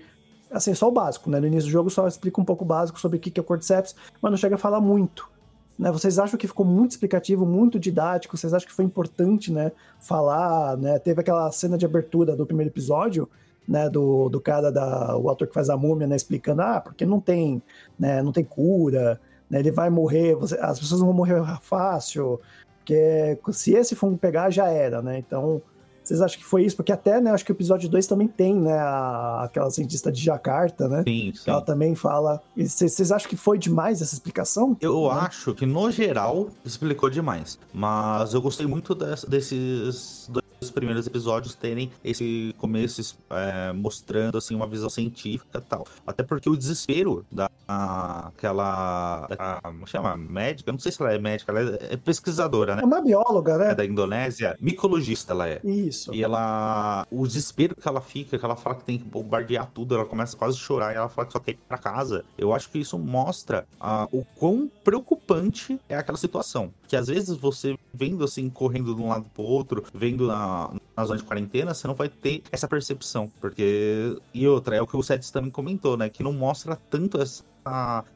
[0.50, 1.38] Assim, só o básico, né?
[1.38, 3.44] No início do jogo só explica um pouco o básico sobre o que é o
[3.44, 5.28] Cordyceps, mas não chega a falar muito.
[5.76, 8.36] Né, vocês acham que ficou muito explicativo, muito didático?
[8.36, 10.98] Vocês acham que foi importante, né, falar, né?
[11.00, 13.28] Teve aquela cena de abertura do primeiro episódio,
[13.66, 17.06] né, do, do cara, da, o ator que faz a múmia, né, explicando, ah, porque
[17.06, 17.62] não tem,
[17.98, 22.40] né, não tem cura, né, ele vai morrer, você, as pessoas vão morrer fácil,
[22.78, 25.62] porque se esse fungo pegar, já era, né, então...
[26.02, 26.76] Vocês acham que foi isso?
[26.76, 30.22] Porque até, né, acho que o episódio 2 também tem, né, a, aquela cientista de
[30.22, 31.02] Jacarta, né?
[31.02, 31.50] Sim, sim.
[31.50, 32.42] Ela também fala.
[32.54, 34.76] Vocês acham que foi demais essa explicação?
[34.82, 35.20] Eu né?
[35.22, 37.58] acho que, no geral, explicou demais.
[37.72, 44.66] Mas eu gostei muito desses dois primeiros episódios terem esse começo é, mostrando assim uma
[44.66, 45.86] visão científica e tal.
[46.06, 49.28] Até porque o desespero da aquela
[49.62, 52.82] como chama médica, não sei se ela é médica, ela é pesquisadora, né?
[52.82, 53.70] É uma bióloga, né?
[53.70, 55.60] É da Indonésia, micologista ela é.
[55.64, 56.14] Isso.
[56.14, 59.94] E ela o desespero que ela fica, que ela fala que tem que bombardear tudo,
[59.94, 62.24] ela começa quase a chorar e ela fala que só quer ir pra casa.
[62.36, 63.66] Eu acho que isso mostra
[64.12, 66.72] o quão preocupante é aquela situação.
[66.86, 71.04] Que às vezes você vendo assim, correndo de um lado pro outro, vendo na, na
[71.04, 73.30] zona de quarentena, você não vai ter essa percepção.
[73.40, 74.16] Porque.
[74.32, 76.08] E outra, é o que o Sets também comentou, né?
[76.08, 77.44] Que não mostra tanto essa,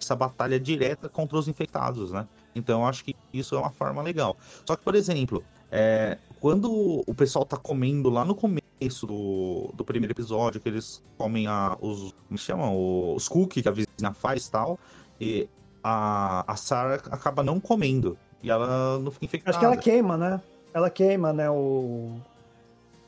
[0.01, 2.27] essa batalha direta contra os infectados, né?
[2.55, 4.37] Então eu acho que isso é uma forma legal.
[4.67, 9.85] Só que, por exemplo, é, quando o pessoal tá comendo lá no começo do, do
[9.85, 12.15] primeiro episódio, que eles comem a, os.
[12.27, 13.15] Como chamam?
[13.15, 14.79] Os cookies que a vizinha faz e tal.
[15.21, 15.49] E
[15.83, 18.17] a, a Sarah acaba não comendo.
[18.43, 19.51] E ela não fica infectada.
[19.51, 20.41] Acho que ela queima, né?
[20.73, 21.51] Ela queima, né?
[21.51, 22.17] O.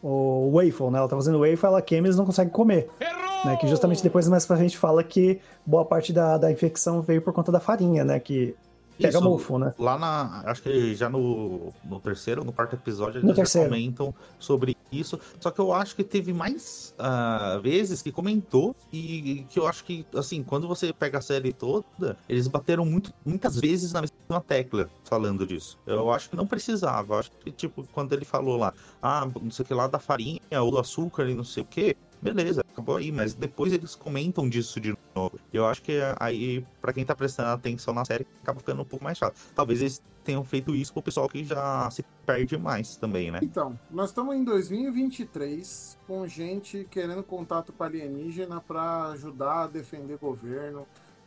[0.02, 0.98] O waffle, né?
[0.98, 2.88] Ela tá fazendo waffle, ela queima e eles não conseguem comer.
[2.98, 3.44] Errou!
[3.44, 3.56] Né?
[3.56, 7.34] Que justamente depois mais pra gente fala que boa parte da, da infecção veio por
[7.34, 8.18] conta da farinha, né?
[8.18, 8.56] Que
[9.00, 9.74] Pega Isso, mofo, né?
[9.78, 10.42] Lá na.
[10.44, 15.18] Acho que já no, no terceiro, no quarto episódio, eles já comentam sobre isso.
[15.40, 19.84] Só que eu acho que teve mais uh, vezes que comentou e que eu acho
[19.84, 24.40] que, assim, quando você pega a série toda, eles bateram muito, muitas vezes na mesma
[24.46, 25.78] tecla falando disso.
[25.86, 27.14] Eu acho que não precisava.
[27.14, 29.98] Eu acho que, tipo, quando ele falou lá, ah, não sei o que lá da
[29.98, 33.94] farinha ou do açúcar e não sei o que, beleza, acabou aí, mas depois eles
[33.94, 35.38] comentam disso de novo.
[35.52, 38.85] E eu acho que aí, para quem tá prestando atenção na série, acaba ficando um
[38.85, 39.35] pouco mais chato.
[39.54, 43.40] Talvez eles tenham feito isso pro pessoal que já se perde mais também, né?
[43.42, 50.18] Então, nós estamos em 2023 com gente querendo contato com alienígena para ajudar a defender
[50.18, 50.87] governo.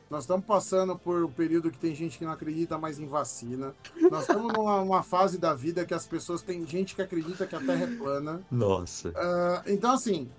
[0.09, 3.73] Nós estamos passando por um período que tem gente que não acredita mais em vacina.
[4.11, 7.59] Nós estamos numa fase da vida que as pessoas têm gente que acredita que a
[7.59, 8.41] Terra é plana.
[8.51, 9.09] Nossa.
[9.09, 10.29] Uh, então, assim,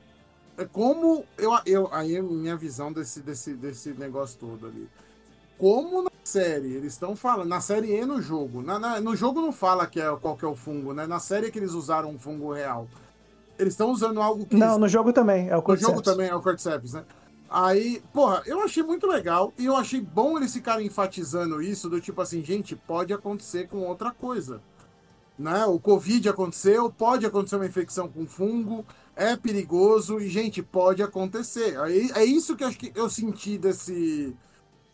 [0.73, 4.89] como eu, eu aí é minha visão desse, desse, desse negócio todo ali.
[5.59, 8.63] Como na série eles estão falando, na série e no jogo.
[8.63, 11.07] Na, na, no jogo não fala que é, qual que é o fungo, né?
[11.07, 12.89] Na série é que eles usaram um fungo real.
[13.59, 14.57] Eles estão usando algo que.
[14.57, 14.79] Não, eles...
[14.79, 15.89] no jogo também, é o Cordyceps.
[15.89, 17.05] No jogo também é o Cordyceps, né?
[17.49, 22.01] Aí, porra, eu achei muito legal e eu achei bom eles ficarem enfatizando isso, do
[22.01, 24.61] tipo assim, gente, pode acontecer com outra coisa.
[25.39, 25.65] Né?
[25.67, 28.85] O Covid aconteceu, pode acontecer uma infecção com fungo,
[29.17, 31.77] é perigoso e, gente, pode acontecer.
[31.77, 34.37] É, é isso que eu, que eu senti desse,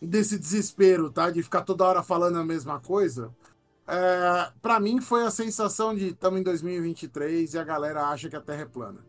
[0.01, 1.29] desse desespero, tá?
[1.29, 3.33] De ficar toda hora falando a mesma coisa.
[3.87, 8.35] É, para mim foi a sensação de estamos em 2023 e a galera acha que
[8.35, 8.99] a Terra é plana.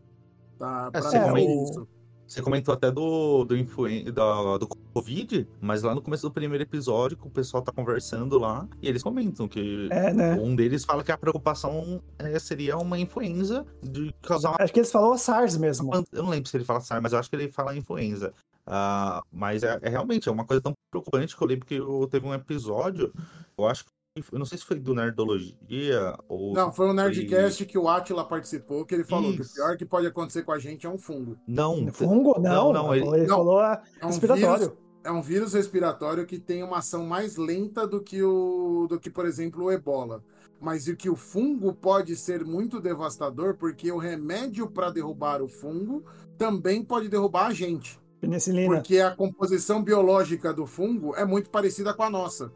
[0.57, 0.91] Tá?
[0.91, 1.87] Pra é, mim é isso.
[2.27, 6.63] Você comentou até do, do, influen do, do Covid, mas lá no começo do primeiro
[6.63, 10.33] episódio, que o pessoal tá conversando lá, e eles comentam que é, né?
[10.35, 14.55] um deles fala que a preocupação é, seria uma influenza de causar.
[14.59, 15.91] Acho que eles falou SARS mesmo.
[16.11, 18.33] Eu não lembro se ele fala SARS, mas eu acho que ele fala influenza.
[18.65, 22.07] Uh, mas é, é, realmente é uma coisa tão preocupante que eu lembro que eu,
[22.09, 23.13] teve um episódio,
[23.57, 26.53] eu acho que eu não sei se foi do Nerdologia ou.
[26.53, 27.65] Não, foi um Nerdcast foi...
[27.65, 29.37] que o Atila participou, que ele falou Isso.
[29.37, 31.35] que o pior que pode acontecer com a gente é um fungo.
[31.47, 31.91] Não.
[31.91, 32.39] Fungo?
[32.39, 32.73] Não, não.
[32.73, 34.65] não ele, ele não, falou é um respiratório.
[34.65, 38.99] Vírus, é um vírus respiratório que tem uma ação mais lenta do que, o, do
[38.99, 40.23] que por exemplo, o ebola.
[40.61, 45.47] Mas o que o fungo pode ser muito devastador, porque o remédio para derrubar o
[45.47, 46.03] fungo
[46.37, 47.99] também pode derrubar a gente.
[48.21, 48.75] Penicilina.
[48.75, 52.51] Porque a composição biológica do fungo é muito parecida com a nossa.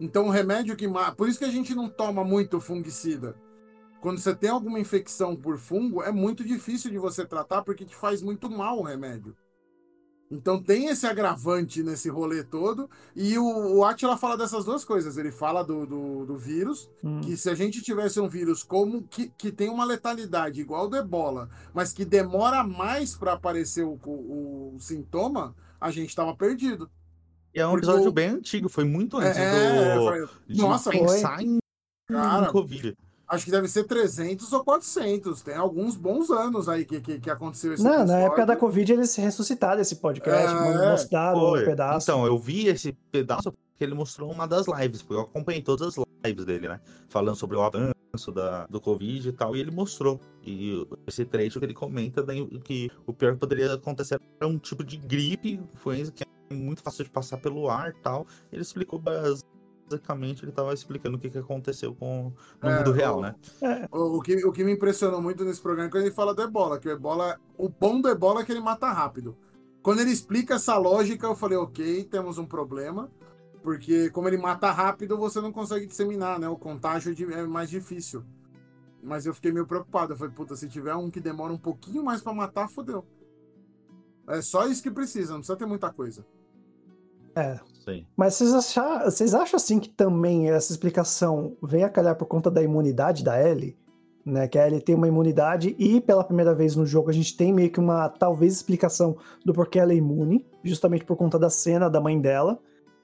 [0.00, 0.88] Então, o remédio que.
[1.16, 3.36] Por isso que a gente não toma muito fungicida.
[4.00, 7.94] Quando você tem alguma infecção por fungo, é muito difícil de você tratar porque te
[7.94, 9.36] faz muito mal o remédio.
[10.30, 12.88] Então tem esse agravante nesse rolê todo.
[13.16, 15.18] E o, o Atila fala dessas duas coisas.
[15.18, 17.20] Ele fala do, do, do vírus, hum.
[17.20, 20.96] que se a gente tivesse um vírus como que, que tem uma letalidade igual do
[20.96, 26.88] ebola, mas que demora mais para aparecer o, o, o, sintoma, a gente estava perdido.
[27.54, 30.04] E é um episódio bem antigo, foi muito antes é, do.
[30.04, 30.28] Foi...
[30.48, 31.44] Nossa, pensar foi.
[31.44, 31.58] em,
[32.08, 32.96] Cara, Covid.
[33.28, 35.42] Acho que deve ser 300 ou 400.
[35.42, 38.12] Tem alguns bons anos aí que, que, que aconteceu esse Não, episódio.
[38.12, 41.62] na época da Covid eles ressuscitaram esse podcast, é, mostraram foi.
[41.62, 42.10] um pedaço.
[42.10, 45.96] Então, eu vi esse pedaço porque ele mostrou uma das lives, porque eu acompanhei todas
[45.96, 46.80] as lives dele, né?
[47.08, 50.20] Falando sobre o avanço da, do Covid e tal, e ele mostrou.
[50.44, 52.24] E esse trecho que ele comenta
[52.64, 57.04] que o pior que poderia acontecer era um tipo de gripe, foi que muito fácil
[57.04, 58.26] de passar pelo ar tal.
[58.52, 62.32] Ele explicou basicamente, ele estava explicando o que, que aconteceu com
[62.62, 63.34] no é, mundo real, o, né?
[63.90, 66.42] O, o, que, o que me impressionou muito nesse programa é quando ele fala do
[66.42, 69.36] ebola, que o ebola, o bom do ebola é que ele mata rápido.
[69.82, 73.10] Quando ele explica essa lógica, eu falei, ok, temos um problema,
[73.62, 76.48] porque como ele mata rápido, você não consegue disseminar, né?
[76.48, 78.22] O contágio é mais difícil.
[79.02, 80.12] Mas eu fiquei meio preocupado.
[80.12, 83.06] Eu falei, puta, se tiver um que demora um pouquinho mais pra matar, fodeu.
[84.28, 86.24] É só isso que precisa, não precisa ter muita coisa.
[87.34, 87.58] É.
[87.84, 88.06] Sim.
[88.16, 92.50] Mas vocês, achar, vocês acham assim que também essa explicação vem a calhar por conta
[92.50, 93.78] da imunidade da Ellie?
[94.22, 97.34] Né, que a Ellie tem uma imunidade e pela primeira vez no jogo a gente
[97.34, 99.16] tem meio que uma talvez explicação
[99.46, 102.58] do porquê ela é imune, justamente por conta da cena da mãe dela,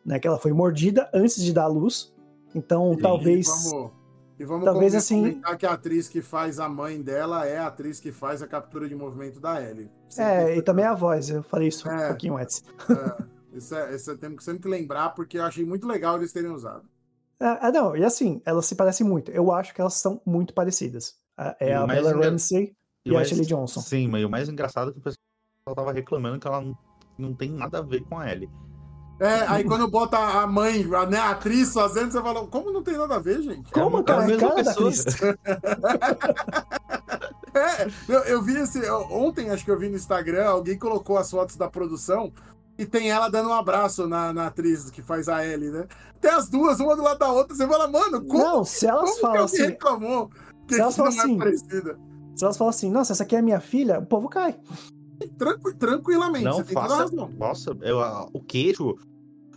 [0.05, 2.15] né, que ela foi mordida antes de dar a luz.
[2.55, 3.91] Então E talvez vamos,
[4.39, 7.99] e vamos talvez, assim- que a atriz que faz a mãe dela é a atriz
[7.99, 9.91] que faz a captura de movimento da Ellie.
[10.07, 12.09] Sempre é, e também a voz, eu falei isso um É.
[12.09, 12.63] pouquinho antes.
[12.91, 13.25] É,
[13.59, 16.85] isso, é, isso temos que sempre lembrar, porque eu achei muito legal eles terem usado.
[17.41, 19.31] É, é, não, e assim, elas se parecem muito.
[19.31, 21.17] Eu acho que elas são muito parecidas.
[21.37, 23.81] A- É a Bella engra- Ramsey E e a Ashley Johnson.
[23.81, 26.79] Sim, mas o mais engraçado é que o pessoal tava reclamando que ela não,
[27.19, 28.49] não tem nada a ver com a Ellie.
[29.19, 32.83] É, aí quando bota a mãe, a, né, a atriz fazendo, você fala, como não
[32.83, 33.71] tem nada a ver, gente?
[33.71, 34.25] Como, é a cara?
[34.25, 34.93] É mesma cara pessoa.
[37.55, 38.87] É, eu, eu vi esse.
[38.91, 42.31] Ontem, acho que eu vi no Instagram, alguém colocou as fotos da produção
[42.79, 45.87] e tem ela dando um abraço na, na atriz que faz a Ellie, né?
[46.21, 47.55] Tem as duas, uma do lado da outra.
[47.55, 50.31] Você fala, mano, como, Não, se elas como que falam alguém assim, reclamou
[50.67, 51.99] que se elas não falam assim, é parecida?
[52.35, 54.57] se elas falam assim, nossa, essa aqui é minha filha, o povo cai.
[55.39, 57.03] Tranqui- tranquilamente, Não você tem toda a faça.
[57.05, 57.31] razão.
[57.39, 57.99] Nossa, eu-
[58.33, 58.95] o queixo,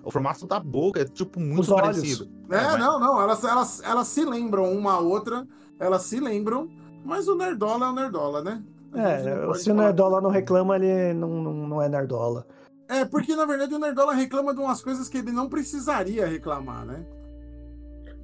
[0.04, 1.98] o formato da boca é tipo muito Os olhos.
[1.98, 2.30] parecido.
[2.50, 3.22] É, mas- não, não.
[3.22, 5.46] Elas, elas, elas se lembram uma a outra,
[5.78, 6.70] elas se lembram,
[7.04, 8.64] mas o Nerdola é o Nerdola, né?
[8.94, 9.20] É,
[9.56, 12.48] se o falar- Nerdola não reclama, ele não, não, não é Nerdola.
[12.90, 16.86] É, porque na verdade o Nerdola reclama de umas coisas que ele não precisaria reclamar,
[16.86, 17.06] né?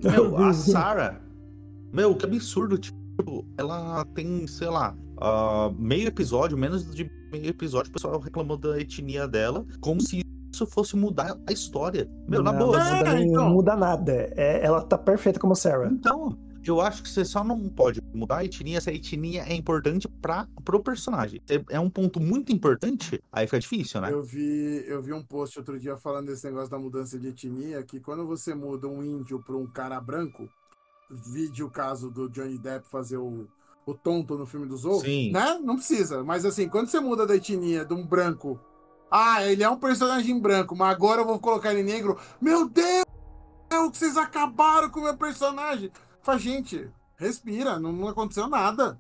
[0.04, 1.22] Meu, a Sarah.
[1.94, 2.78] Meu, que absurdo.
[2.78, 8.58] Tipo, ela tem, sei lá, ah, meio episódio, menos de meio episódio, o pessoal reclamou
[8.58, 10.22] da etnia dela, como se
[10.54, 12.10] isso fosse mudar a história.
[12.28, 12.78] Meu, na não, boa.
[12.78, 13.50] Não muda, É, então.
[13.50, 14.12] muda nada.
[14.36, 15.88] É, ela tá perfeita como Sarah.
[15.88, 16.38] Então,
[16.70, 20.08] eu acho que você só não pode mudar a etnia se a etnia é importante
[20.08, 21.42] para pro personagem.
[21.50, 24.12] É- É um ponto muito importante, aí fica difícil, né?
[24.12, 27.84] Eu vi, eu vi um post outro dia falando desse negócio da mudança de etnia,
[27.84, 30.48] que quando você muda um índio para um cara branco,
[31.10, 33.48] vide o caso do Johnny Depp fazer o,
[33.86, 35.32] o tonto no filme do Zorro, Sim.
[35.32, 35.60] né?
[35.64, 36.24] Não precisa.
[36.24, 38.60] Mas assim, quando você muda da etnia de um branco,
[39.12, 42.18] ah, ele é um personagem branco, mas agora eu vou colocar ele negro.
[42.42, 43.06] Meu Deus,
[43.70, 45.92] que vocês acabaram com o meu personagem.
[46.26, 48.98] Fala, gente, respira, não, não aconteceu nada.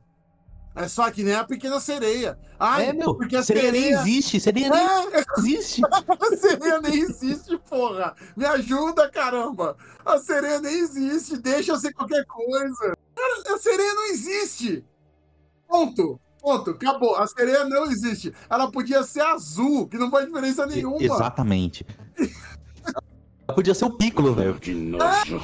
[0.75, 2.38] É só que nem a pequena sereia.
[2.59, 3.99] Ai, é, meu, porque a sereia nem sereia.
[4.01, 5.81] existe, sereia nem É, existe.
[5.85, 8.13] a sereia nem existe, porra.
[8.38, 9.75] Me ajuda, caramba.
[10.05, 11.38] A sereia nem existe.
[11.38, 12.95] Deixa eu ser qualquer coisa.
[13.15, 14.85] Cara, a sereia não existe.
[15.67, 16.19] Ponto.
[16.39, 16.71] Ponto.
[16.71, 17.15] Acabou.
[17.15, 18.31] A sereia não existe.
[18.47, 21.01] Ela podia ser azul, que não faz diferença nenhuma.
[21.01, 21.83] Exatamente.
[23.53, 24.58] Podia ser o Piccolo, velho.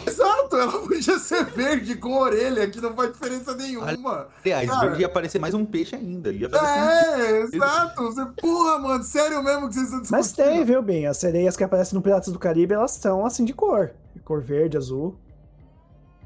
[0.08, 0.56] Exato.
[0.58, 4.28] Ela podia ser verde com orelha, que não faz diferença nenhuma.
[4.44, 5.00] Aliás, Cara.
[5.00, 6.32] ia aparecer mais um peixe ainda.
[6.32, 8.04] Ia É, exato.
[8.04, 9.04] Você, porra, mano.
[9.04, 10.12] Sério mesmo que vocês estão discutindo?
[10.12, 11.06] Mas tem, viu, bem?
[11.08, 13.92] As sereias que aparecem no Piratas do Caribe, elas são assim de cor.
[14.16, 15.16] De cor verde, azul.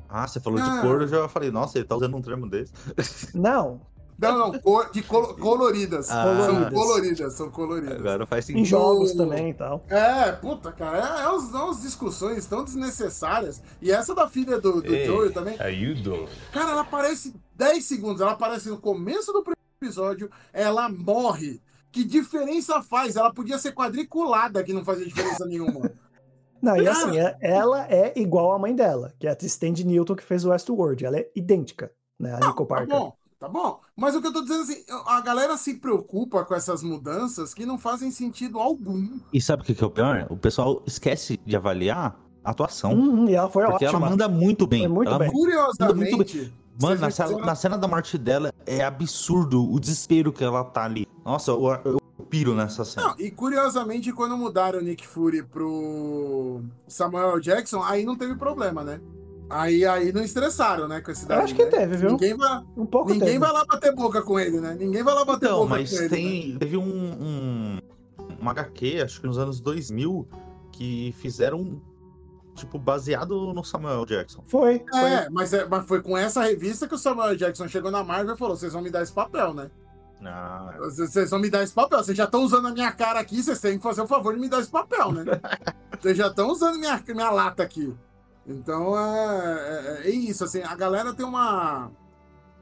[0.10, 0.70] Ah, você falou Ah.
[0.78, 2.72] de cor, eu já falei, nossa, ele tá usando um termo desse.
[3.38, 3.82] Não,
[4.18, 4.60] Não, não.
[4.60, 6.10] Cor, de colo- coloridas.
[6.10, 6.24] Ah.
[6.24, 6.74] São Coloridas.
[6.74, 8.00] coloridas, são coloridas.
[8.00, 8.66] Agora faz em sentido.
[8.66, 9.84] jogos No- também e tal.
[9.90, 13.62] É, puta, cara, é, é uns- é umas discussões tão desnecessárias.
[13.82, 15.06] E essa da filha do, do Ei.
[15.06, 15.56] Joey também.
[15.60, 16.28] Ayudo.
[16.52, 21.62] Cara, ela aparece 10 segundos, ela aparece no começo do primeiro episódio, ela morre.
[21.92, 23.16] Que diferença faz?
[23.16, 25.92] Ela podia ser quadriculada, que não fazia diferença nenhuma.
[26.62, 30.16] Não, e assim, é- ela é igual à mãe dela, que é a Tristan Newton
[30.16, 31.06] que fez o Westworld.
[31.06, 32.34] Ela é idêntica, né?
[32.34, 32.88] A Nico Tá Parker.
[32.98, 33.14] bom,
[33.46, 33.80] tá bom.
[33.96, 37.66] Mas o que eu tô dizendo assim, a galera se preocupa com essas mudanças que
[37.66, 39.20] não fazem sentido algum.
[39.32, 40.28] E sabe o que que é o pior?
[40.30, 42.94] O pessoal esquece de avaliar a atuação.
[42.94, 44.00] Uhum, e ela foi porque ótima.
[44.00, 44.82] ela manda muito bem.
[44.82, 45.32] Foi muito Ela bem.
[45.32, 46.54] Muito Curiosamente.
[46.82, 50.84] Mano, na cena, na cena da morte dela é absurdo o desespero que ela tá
[50.84, 51.08] ali.
[51.24, 53.08] Nossa, eu, eu piro nessa cena.
[53.08, 58.84] Não, e curiosamente, quando mudaram o Nick Fury pro Samuel Jackson, aí não teve problema,
[58.84, 59.00] né?
[59.50, 61.70] Aí, aí não estressaram, né, com esse Eu daí, acho que né?
[61.70, 62.12] teve, viu?
[62.12, 63.40] Ninguém vai, Um pouco ninguém teve.
[63.40, 64.76] vai lá bater boca com ele, né?
[64.80, 66.04] Ninguém vai lá bater Então, boca mas com ele.
[66.04, 66.10] né?
[66.10, 67.80] tem, teve um, um,
[68.40, 70.28] uma HQ, acho que nos anos 2000,
[70.72, 71.80] que fizeram,
[72.56, 74.44] tipo, baseado no Samuel Jackson.
[74.48, 75.00] Foi, foi.
[75.00, 78.34] É, mas, é, mas foi com essa revista que o Samuel Jackson chegou na Marvel
[78.34, 79.70] e falou: vocês vão me dar esse papel, né?
[80.24, 82.04] Ah, Vocês vocês vão me dar esse papel.
[82.04, 84.40] Vocês já estão usando a minha cara aqui, vocês têm que fazer o favor de
[84.40, 85.24] me dar esse papel, né?
[86.02, 87.94] vocês já estão usando minha, minha lata aqui.
[88.46, 91.92] Então é, é, é isso, assim, a galera tem uma.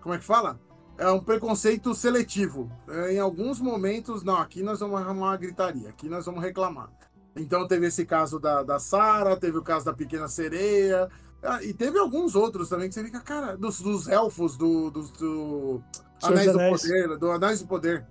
[0.01, 0.59] Como é que fala?
[0.97, 2.71] É um preconceito seletivo.
[2.87, 6.89] É, em alguns momentos, não, aqui nós vamos arrumar uma gritaria, aqui nós vamos reclamar.
[7.35, 11.09] Então teve esse caso da, da Sara, teve o caso da Pequena Sereia,
[11.43, 15.11] Ah, e teve alguns outros também que você fica, cara, dos, dos elfos, do, dos
[15.11, 15.83] do
[16.21, 16.57] Anéis do.
[16.57, 18.05] Poder, do Anéis do Poder.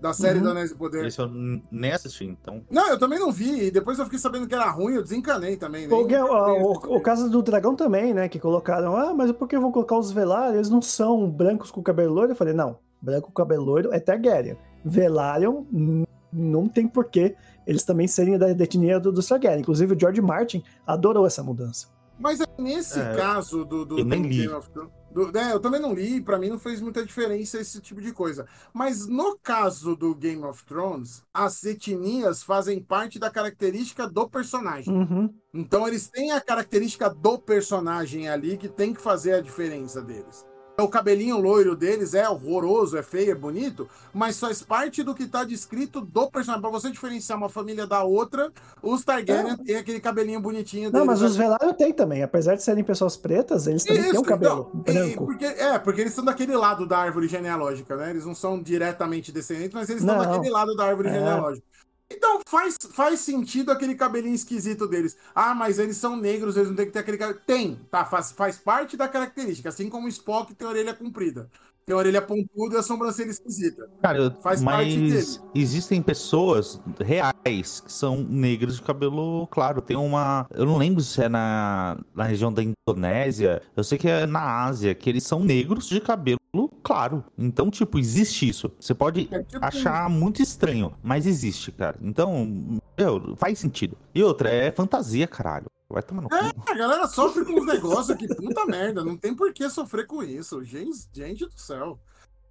[0.00, 0.44] Da série Uhum.
[0.44, 1.04] do Anéis do Poder.
[1.04, 1.28] Esse eu
[1.70, 2.62] nem assisti, então.
[2.70, 3.66] Não, eu também não vi.
[3.66, 5.86] E depois eu fiquei sabendo que era ruim, eu desencanei também.
[5.86, 8.26] O, nem- Ga- o, o, o caso do dragão também, né?
[8.28, 10.54] Que colocaram, ah, mas por que vão colocar os Velaryon?
[10.54, 12.32] Eles não são brancos com cabelo loiro?
[12.32, 14.56] Eu falei, não, branco com cabelo loiro é Targaryen.
[14.82, 17.36] Velaryon, n- não tem porquê
[17.66, 19.60] eles também serem da da etnia do, dos Targaryen.
[19.60, 21.88] Inclusive o George Martin adorou essa mudança.
[22.18, 24.36] Mas é nesse É, caso do, do, eu nem do li.
[24.42, 24.92] Game of Thrones.
[25.10, 28.12] Do- né, eu também não li, pra mim não fez muita diferença esse tipo de
[28.12, 28.46] coisa.
[28.72, 34.94] Mas no caso do Game of Thrones, as etnias fazem parte da característica do personagem.
[34.94, 35.34] Uhum.
[35.52, 40.44] Então eles têm a característica do personagem ali que tem que fazer a diferença deles.
[40.80, 45.26] O cabelinho loiro deles é horroroso, é feio, é bonito, mas faz parte do que
[45.26, 46.62] tá descrito do personagem.
[46.62, 48.50] Pra você diferenciar uma família da outra,
[48.82, 50.92] os Targaryen têm aquele cabelinho bonitinho É.
[50.92, 51.06] Não, deles.
[51.06, 52.22] mas os Velaryon tem também.
[52.22, 55.26] Apesar de serem pessoas pretas, eles também têm um Isso, cabelo então, branco.
[55.26, 58.10] porque, é, porque eles estão daquele lado da árvore genealógica, né?
[58.10, 61.12] Eles não são diretamente descendentes, mas eles estão daquele lado da árvore É.
[61.12, 61.66] genealógica.
[62.10, 65.16] Então faz, faz sentido aquele cabelinho esquisito deles.
[65.34, 67.38] Ah, mas eles são negros, eles não têm que ter aquele cabelo.
[67.46, 68.04] Tem, tá?
[68.04, 69.68] Faz, faz parte da característica.
[69.68, 71.48] Assim como o Spock tem orelha comprida.
[71.86, 73.88] Tem a orelha pontuda e a sobrancelha esquisita.
[74.02, 79.80] Cara, Faz parte mas existem pessoas reais que são negras de cabelo claro.
[79.82, 80.46] Tem uma.
[80.52, 83.60] Eu não lembro se é na, na região da Indonésia.
[83.76, 86.38] Eu sei que é na Ásia, que eles são negros de cabelo
[86.82, 87.24] claro.
[87.36, 88.70] Então, tipo, existe isso.
[88.78, 91.96] Você pode É tipo- achar muito estranho, mas existe, cara.
[92.02, 93.96] Então, meu, faz sentido.
[94.14, 95.66] E outra, é fantasia, caralho.
[95.90, 96.34] Vai tomar no cu.
[96.68, 99.04] A galera sofre com uns negócios aqui, puta merda.
[99.04, 100.62] Não tem por que sofrer com isso.
[100.62, 101.98] Gente, gente do céu.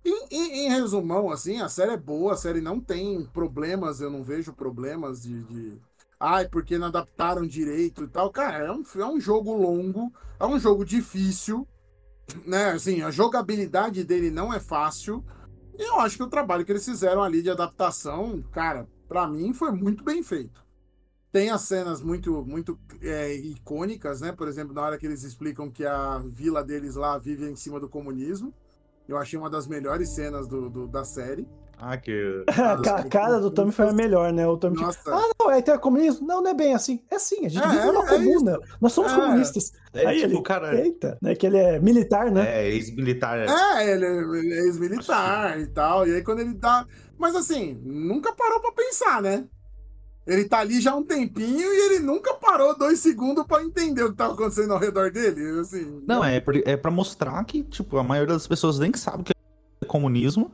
[0.03, 4.09] Em, em- em resumão, assim, a série é boa, a série não tem problemas, eu
[4.09, 5.43] não vejo problemas de.
[5.43, 5.77] de...
[6.19, 8.29] Ai, porque não adaptaram direito e tal.
[8.29, 11.65] Cara, é um, é um jogo longo, é um jogo difícil,
[12.45, 12.71] né?
[12.71, 15.23] Assim, a jogabilidade dele não é fácil.
[15.77, 19.53] E eu acho que o trabalho que eles fizeram ali de adaptação, cara, pra mim
[19.53, 20.61] foi muito bem feito.
[21.31, 24.31] Tem as cenas muito, muito é, icônicas, né?
[24.31, 27.79] Por exemplo, na hora que eles explicam que a vila deles lá vive em cima
[27.79, 28.53] do comunismo.
[29.07, 31.47] Eu achei uma das melhores cenas do, do- da série.
[31.81, 32.43] Ah, que.
[32.49, 34.45] A ca- a cara do Tommy foi a melhor, né?
[34.47, 36.27] O Tommy tipo, ah, não, é ter comunismo?
[36.27, 37.01] Não, não é bem assim.
[37.09, 38.59] É sim, a gente É, vive numa é comuna.
[38.81, 39.15] Nós somos É.
[39.15, 39.71] comunistas.
[39.93, 40.77] É, Aí tipo, ele, cara.
[40.77, 41.33] eita, né?
[41.35, 42.63] Que ele é militar, né?
[42.65, 43.39] É, ex-militar.
[43.39, 46.05] é, ele é ele é ex-militar e tal.
[46.07, 46.85] E aí quando ele dá.
[47.17, 49.47] Mas assim, nunca parou pra pensar, né?
[50.29, 54.03] Ele tá ali já há um tempinho e ele nunca parou dois segundos pra entender
[54.03, 55.59] o que tava acontecendo ao redor dele.
[55.59, 59.25] Assim, Não, é, é pra mostrar que, tipo, a maioria das pessoas nem sabe o
[59.25, 59.33] que
[59.81, 60.51] é comunismo.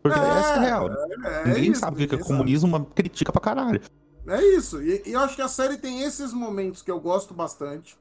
[0.00, 0.90] Porque É, essa é a real.
[1.24, 2.28] é ninguém isso, sabe o que é sabe.
[2.28, 3.80] comunismo, mas critica pra caralho.
[4.28, 4.80] É isso.
[4.80, 7.96] E, e eu acho que a série tem esses momentos que eu gosto bastante.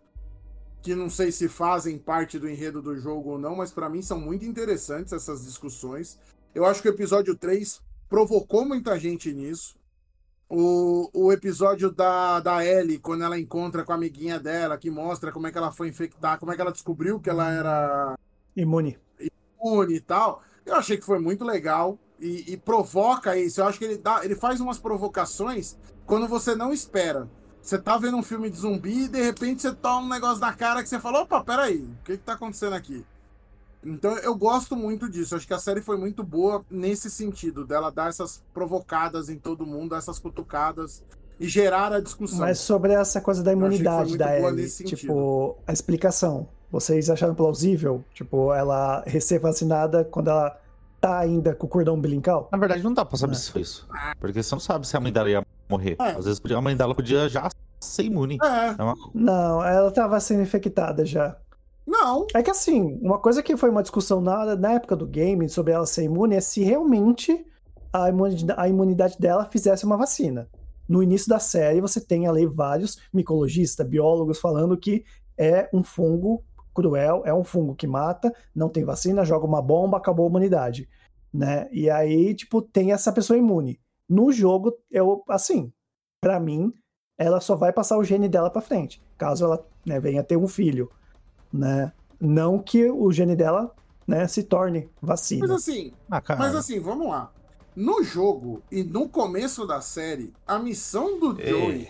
[0.84, 4.04] Que não sei se fazem parte do enredo do jogo ou não, mas pra mim
[4.04, 6.20] são muito interessantes essas discussões.
[6.54, 9.76] Eu acho que o episódio 3 provocou muita gente nisso.
[10.48, 15.32] O, o episódio da, da Ellie, quando ela encontra com a amiguinha dela, que mostra
[15.32, 18.16] como é que ela foi infectar, como é que ela descobriu que ela era
[18.56, 18.98] Imune.
[19.60, 20.42] imune e tal.
[20.66, 23.60] Eu achei que foi muito legal e, e provoca isso.
[23.60, 27.30] Eu acho que ele dá, ele faz umas provocações quando você não espera.
[27.62, 30.54] Você tá vendo um filme de zumbi e de repente você toma um negócio na
[30.54, 33.04] cara que você fala: opa, peraí, o que que tá acontecendo aqui?
[33.86, 35.36] Então eu gosto muito disso.
[35.36, 39.66] Acho que a série foi muito boa nesse sentido, dela dar essas provocadas em todo
[39.66, 41.04] mundo, essas cutucadas
[41.40, 42.40] e gerar a discussão.
[42.40, 44.98] Mas sobre essa coisa da imunidade da Ellie, sentido.
[44.98, 46.48] tipo, a explicação.
[46.72, 48.04] Vocês acharam plausível?
[48.14, 50.58] Tipo, ela recém-vacinada quando ela
[51.00, 52.50] tá ainda com o cordão umbilical?
[52.52, 53.36] Na verdade, não dá pra saber É.
[53.38, 53.88] se foi isso.
[54.20, 55.96] Porque você não sabe se a mãe dela ia morrer.
[56.00, 56.12] É.
[56.12, 58.38] Às vezes podia- a mãe dela podia já ser imune.
[58.44, 61.38] É, É uma- Não, ela tava sendo infectada já.
[61.98, 65.48] Não, É que assim, uma coisa que foi uma discussão na, na época do game
[65.50, 67.46] sobre ela ser imune é se realmente
[67.92, 70.50] a imunidade, a imunidade dela fizesse uma vacina.
[70.88, 75.04] No início da série, você tem ali vários micologistas, biólogos falando que
[75.38, 76.44] é um fungo
[76.74, 80.90] cruel, é um fungo que mata, não tem vacina, joga uma bomba, acabou a imunidade.
[81.34, 81.68] Né?
[81.72, 83.80] E aí, tipo, tem essa pessoa imune.
[84.08, 85.72] No jogo, eu, assim,
[86.22, 86.72] pra mim,
[87.18, 90.48] ela só vai passar o gene dela pra frente, caso ela né, venha ter um
[90.48, 90.92] filho
[91.52, 91.92] né?
[92.20, 93.74] Não que o gene dela,
[94.08, 95.56] né, se torne mas vacina.
[95.56, 96.22] assim, Ah.
[96.38, 97.32] Mas assim, vamos lá.
[97.76, 101.90] No jogo e no começo da série, a missão do Joey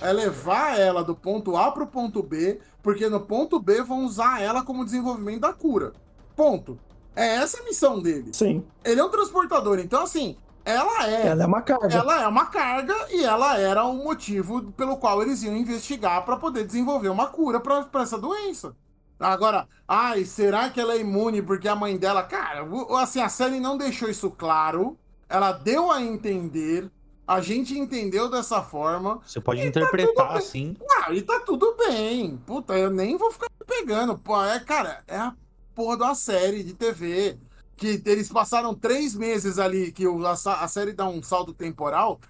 [0.00, 4.40] é levar ela do ponto A pro ponto B, porque no ponto B vão usar
[4.40, 5.92] ela como desenvolvimento da cura.
[6.36, 6.78] Ponto.
[7.16, 8.30] É essa a missão dele.
[8.32, 8.62] Sim.
[8.84, 10.36] Ele é um transportador, então assim,
[10.66, 11.26] ela é.
[11.28, 11.96] Ela é uma carga.
[11.96, 16.36] Ela é uma carga e ela era o motivo pelo qual eles iam investigar para
[16.36, 18.74] poder desenvolver uma cura para essa doença.
[19.18, 22.24] Agora, ai, será que ela é imune porque a mãe dela.
[22.24, 22.66] Cara,
[23.00, 24.98] assim, a série não deixou isso claro.
[25.28, 26.90] Ela deu a entender.
[27.24, 29.20] A gente entendeu dessa forma.
[29.24, 30.76] Você pode tá interpretar tá assim.
[30.90, 32.36] Ah, e tá tudo bem.
[32.44, 34.18] Puta, eu nem vou ficar pegando.
[34.18, 35.34] Pô, é, cara, é a
[35.74, 37.38] porra de uma série de TV.
[37.76, 42.20] Que eles passaram três meses ali, que a, série dá um saldo temporal.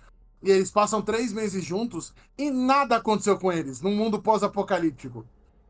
[0.42, 5.24] E eles passam três meses juntos e nada aconteceu com eles num mundo pós-apocalíptico.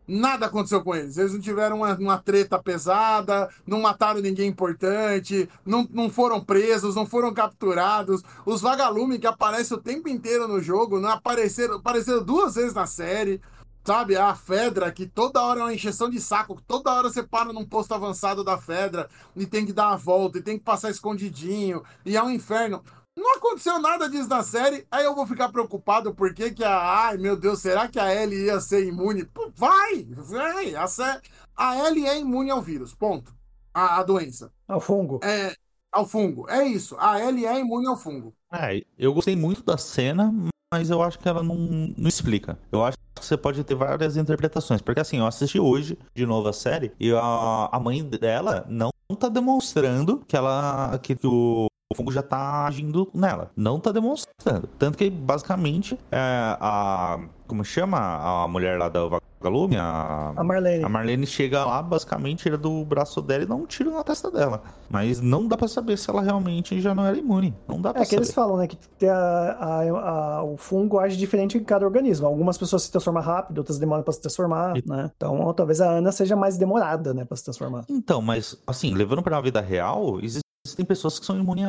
[0.08, 1.16] Nada aconteceu com eles.
[1.16, 6.94] Eles não tiveram uma, uma treta pesada, não mataram ninguém importante, não, não foram presos,
[6.94, 8.22] não foram capturados.
[8.44, 12.86] Os vagalumes que aparecem o tempo inteiro no jogo não apareceram, apareceram duas vezes na
[12.86, 13.40] série.
[13.86, 17.52] Sabe, a Fedra, que toda hora é uma encheção de saco, toda hora você para
[17.52, 20.90] num posto avançado da Fedra e tem que dar a volta, e tem que passar
[20.90, 22.82] escondidinho, e é um inferno.
[23.16, 27.06] Não aconteceu nada disso na série, aí eu vou ficar preocupado porque que a.
[27.06, 29.24] Ai, meu Deus, será que a Ellie ia ser imune?
[29.24, 30.02] Pô, vai!
[30.16, 30.74] Vai!
[30.74, 30.86] A,
[31.56, 33.32] a Ellie é imune ao vírus, ponto.
[33.72, 34.52] A, a doença.
[34.66, 35.20] Ao fungo.
[35.22, 35.54] É,
[35.92, 36.50] ao fungo.
[36.50, 36.96] É isso.
[36.98, 38.34] A Ellie é imune ao fungo.
[38.52, 40.34] É, eu gostei muito da cena,
[40.72, 42.58] mas eu acho que ela não, não explica.
[42.70, 44.80] Eu acho que você pode ter várias interpretações.
[44.80, 48.90] Porque assim, eu assisti hoje de novo a série e a, a mãe dela não
[49.18, 50.98] tá demonstrando que ela.
[51.02, 51.66] que o
[51.96, 53.50] fungo já tá agindo nela.
[53.56, 54.68] Não tá demonstrando.
[54.78, 56.18] Tanto que, basicamente, é,
[56.60, 57.18] a.
[57.46, 57.98] Como chama
[58.42, 59.76] a mulher lá da vagalume?
[59.76, 60.84] A, a Marlene.
[60.84, 64.32] A Marlene chega lá, basicamente, tira do braço dela e dá um tiro na testa
[64.32, 64.62] dela.
[64.90, 67.54] Mas não dá pra saber se ela realmente já não era imune.
[67.68, 68.16] Não dá pra é saber.
[68.16, 68.66] É que eles falam, né?
[68.66, 72.26] Que a, a, a, o fungo age diferente em cada organismo.
[72.26, 74.82] Algumas pessoas se transformam rápido, outras demoram pra se transformar, e...
[74.84, 75.12] né?
[75.16, 77.24] Então, talvez a Ana seja mais demorada, né?
[77.24, 77.84] Pra se transformar.
[77.88, 81.66] Então, mas, assim, levando pra vida real, existe tem pessoas que são imunes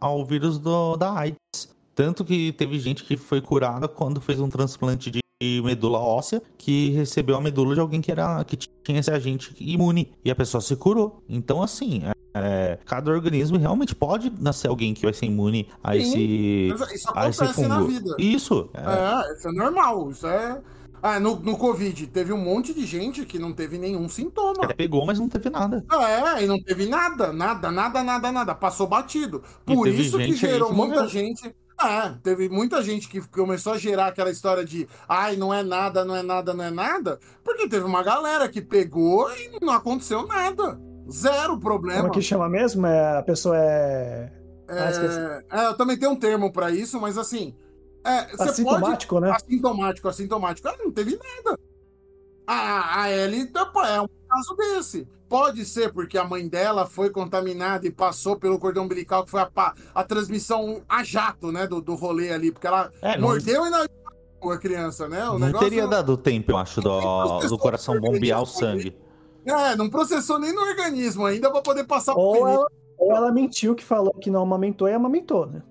[0.00, 1.68] ao vírus do, da AIDS.
[1.94, 5.20] Tanto que teve gente que foi curada quando fez um transplante de
[5.62, 10.12] medula óssea que recebeu a medula de alguém que era que tinha esse agente imune
[10.24, 11.22] e a pessoa se curou.
[11.28, 15.92] Então assim, é, é cada organismo realmente pode nascer alguém que vai ser imune a
[15.92, 17.68] Sim, esse isso a esse fungo.
[17.68, 18.16] na vida.
[18.18, 18.68] Isso.
[18.74, 18.80] É.
[18.80, 20.60] é, isso é normal, isso é
[21.02, 24.64] ah, no, no Covid, teve um monte de gente que não teve nenhum sintoma.
[24.64, 25.84] Até pegou, mas não teve nada.
[25.90, 28.54] É, e não teve nada, nada, nada, nada, nada.
[28.54, 29.42] Passou batido.
[29.64, 31.54] Por isso que gerou muita gente.
[31.82, 36.04] É, teve muita gente que começou a gerar aquela história de ai, não é nada,
[36.04, 40.26] não é nada, não é nada, porque teve uma galera que pegou e não aconteceu
[40.26, 40.78] nada.
[41.10, 42.02] Zero problema.
[42.02, 42.86] Como é que chama mesmo?
[42.86, 44.30] É, a pessoa é.
[44.68, 47.54] É, ah, é, eu também tenho um termo para isso, mas assim,
[48.04, 49.26] é, assintomático, pode...
[49.26, 49.32] né?
[49.32, 50.68] Assintomático, assintomático.
[50.68, 51.58] Ela não teve nada.
[52.46, 53.50] A, a Ellie
[53.86, 55.06] é um caso desse.
[55.28, 59.40] Pode ser porque a mãe dela foi contaminada e passou pelo cordão umbilical, que foi
[59.40, 63.84] a, a transmissão a jato, né, do, do rolê ali, porque ela é, mordeu não...
[63.84, 65.22] e a criança, né?
[65.28, 65.68] O não negócio...
[65.68, 68.96] teria dado tempo, eu acho, do, do coração bombear o sangue.
[69.44, 72.66] É, não processou nem no organismo ainda pra poder passar ou ela,
[72.98, 75.62] ou ela mentiu que falou que não amamentou e amamentou, né?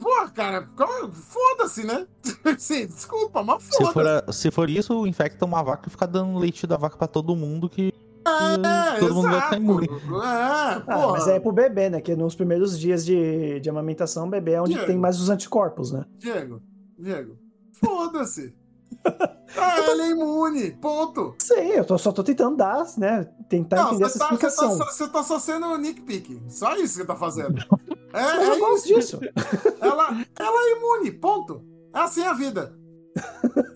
[0.00, 0.66] Pô, cara,
[1.12, 2.06] foda-se, né?
[2.58, 3.86] Sim, desculpa, mas foda-se.
[3.86, 7.06] Se for, se for isso, infecta uma vaca e fica dando leite da vaca pra
[7.06, 7.92] todo mundo que.
[8.26, 9.86] É, todo mundo vai ficar imune.
[9.86, 9.92] É,
[10.22, 12.00] ah, mas é pro bebê, né?
[12.00, 15.30] Que nos primeiros dias de, de amamentação, o bebê é onde Diego, tem mais os
[15.30, 16.04] anticorpos, né?
[16.18, 16.60] Diego,
[16.98, 17.38] Diego,
[17.72, 18.54] foda-se.
[19.56, 21.34] Ah, ela é imune, ponto.
[21.38, 23.26] Sim, eu tô, só tô tentando dar, né?
[23.48, 24.76] Tentar não, entender essa tá, explicação.
[24.76, 26.38] Você tá, tá, só sendo o Nick Pick.
[26.48, 27.54] Só isso que você tá fazendo.
[28.12, 29.20] É, Mas é eu gosto disso.
[29.80, 31.64] Ela, ela é imune, ponto.
[31.94, 32.74] É assim a vida.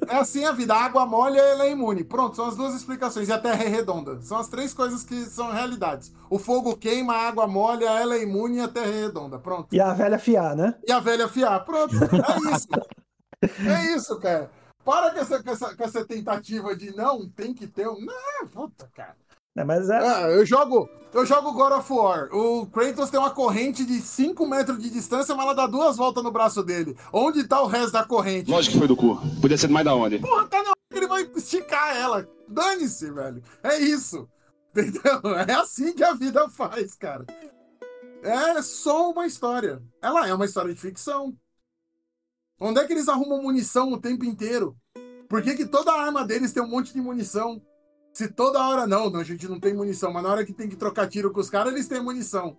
[0.08, 0.74] É assim a vida.
[0.74, 2.04] A água molha, ela é imune.
[2.04, 3.28] Pronto, são as duas explicações.
[3.28, 4.20] E a terra é redonda.
[4.22, 6.12] São as três coisas que são realidades.
[6.30, 9.38] O fogo queima, a água molha, ela é imune e a terra é redonda.
[9.38, 9.74] Pronto.
[9.74, 10.74] E a velha fiar, né?
[10.86, 11.64] E a velha fiar.
[11.64, 11.94] Pronto.
[11.94, 12.68] É isso.
[13.68, 14.50] é isso, cara.
[14.84, 18.00] Para com essa, com essa, com essa tentativa de não, tem que ter um.
[18.00, 19.16] Não, puta, cara.
[19.56, 19.98] É, mas é...
[19.98, 20.36] é...
[20.36, 22.28] eu jogo, eu jogo God of War.
[22.32, 26.24] O Kratos tem uma corrente de 5 metros de distância, mas ela dá duas voltas
[26.24, 26.96] no braço dele.
[27.12, 28.50] Onde tá o resto da corrente?
[28.50, 29.20] Lógico que foi do cu.
[29.40, 30.18] Podia ser mais da onde?
[30.18, 32.28] Porra, tá na hora que ele vai esticar ela.
[32.48, 33.42] Dane-se, velho.
[33.62, 34.28] É isso.
[34.74, 35.36] Entendeu?
[35.46, 37.26] É assim que a vida faz, cara.
[38.22, 39.82] É só uma história.
[40.00, 41.36] Ela é uma história de ficção.
[42.58, 44.76] Onde é que eles arrumam munição o tempo inteiro?
[45.28, 47.60] Por que, que toda a arma deles tem um monte de munição?
[48.12, 50.68] Se toda hora não, não, a gente não tem munição, mas na hora que tem
[50.68, 52.56] que trocar tiro com os caras, eles têm munição.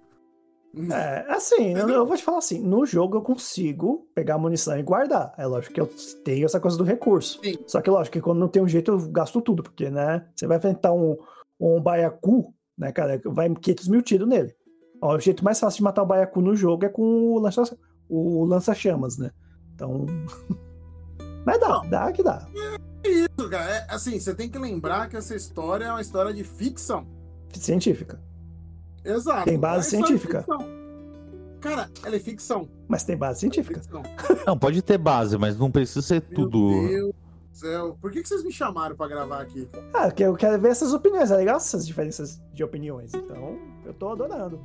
[0.91, 4.81] É, assim, eu, eu, vou te falar assim, no jogo eu consigo pegar munição e
[4.81, 5.31] guardar.
[5.37, 5.89] É lógico que eu
[6.23, 7.39] tenho essa coisa do recurso.
[7.43, 7.55] Sim.
[7.67, 10.47] Só que lógico que quando não tem um jeito eu gasto tudo, porque, né, você
[10.47, 11.15] vai enfrentar um,
[11.59, 14.55] um baiacu, né, cara, vai 500 mil tiros nele.
[15.03, 17.77] Ó, o jeito mais fácil de matar o Baiacu no jogo é com o lança-
[18.07, 19.31] o lança-chamas, né?
[19.75, 20.05] Então.
[21.45, 22.47] Mas dá, dá que dá.
[22.53, 22.72] Isso,
[23.53, 23.71] cara.
[23.71, 27.05] É, assim, você tem que lembrar que essa história é uma história de ficção.
[27.53, 28.19] Científica.
[29.05, 29.45] Exato.
[29.45, 30.43] Tem base É científica.
[31.61, 32.67] Cara, ela é ficção.
[32.87, 33.79] Mas tem base científica.
[33.79, 34.01] Ficção.
[34.45, 36.69] Não, pode ter base, mas não precisa ser Meu tudo.
[36.87, 37.97] Deus do céu.
[38.01, 39.69] Por que, que vocês me chamaram pra gravar aqui?
[39.93, 41.29] Ah, que eu quero ver essas opiniões.
[41.29, 43.13] É legal essas diferenças de opiniões.
[43.13, 44.59] Então, eu tô adorando.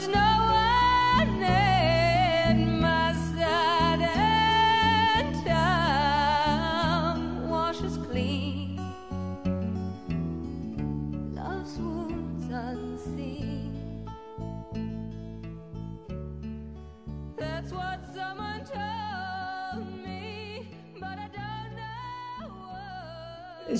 [0.00, 0.59] was no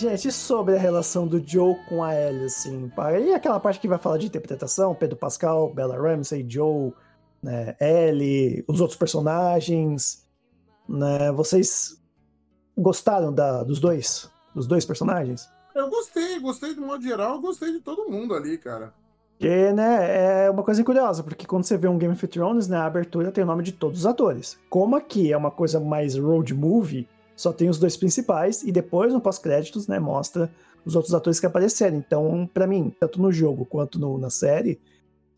[0.00, 2.90] Gente, sobre a relação do Joe com a Ellie, assim.
[3.22, 6.90] E aquela parte que vai falar de interpretação, Pedro Pascal, Bella Ramsey, Joe,
[7.42, 10.26] né, Ellie, os outros personagens,
[10.88, 11.30] né?
[11.32, 12.02] Vocês
[12.74, 14.30] gostaram da, dos dois?
[14.54, 15.50] Dos dois personagens?
[15.74, 18.94] Eu gostei, gostei do modo geral, eu gostei de todo mundo ali, cara.
[19.32, 22.78] Porque, né, é uma coisa curiosa, porque quando você vê um Game of Thrones, né,
[22.78, 24.58] a abertura tem o nome de todos os atores.
[24.70, 27.06] Como aqui é uma coisa mais road movie,
[27.40, 30.50] só tem os dois principais, e depois no pós-créditos, né, mostra
[30.84, 31.96] os outros atores que apareceram.
[31.96, 34.80] Então, pra mim, tanto no jogo quanto no- na série,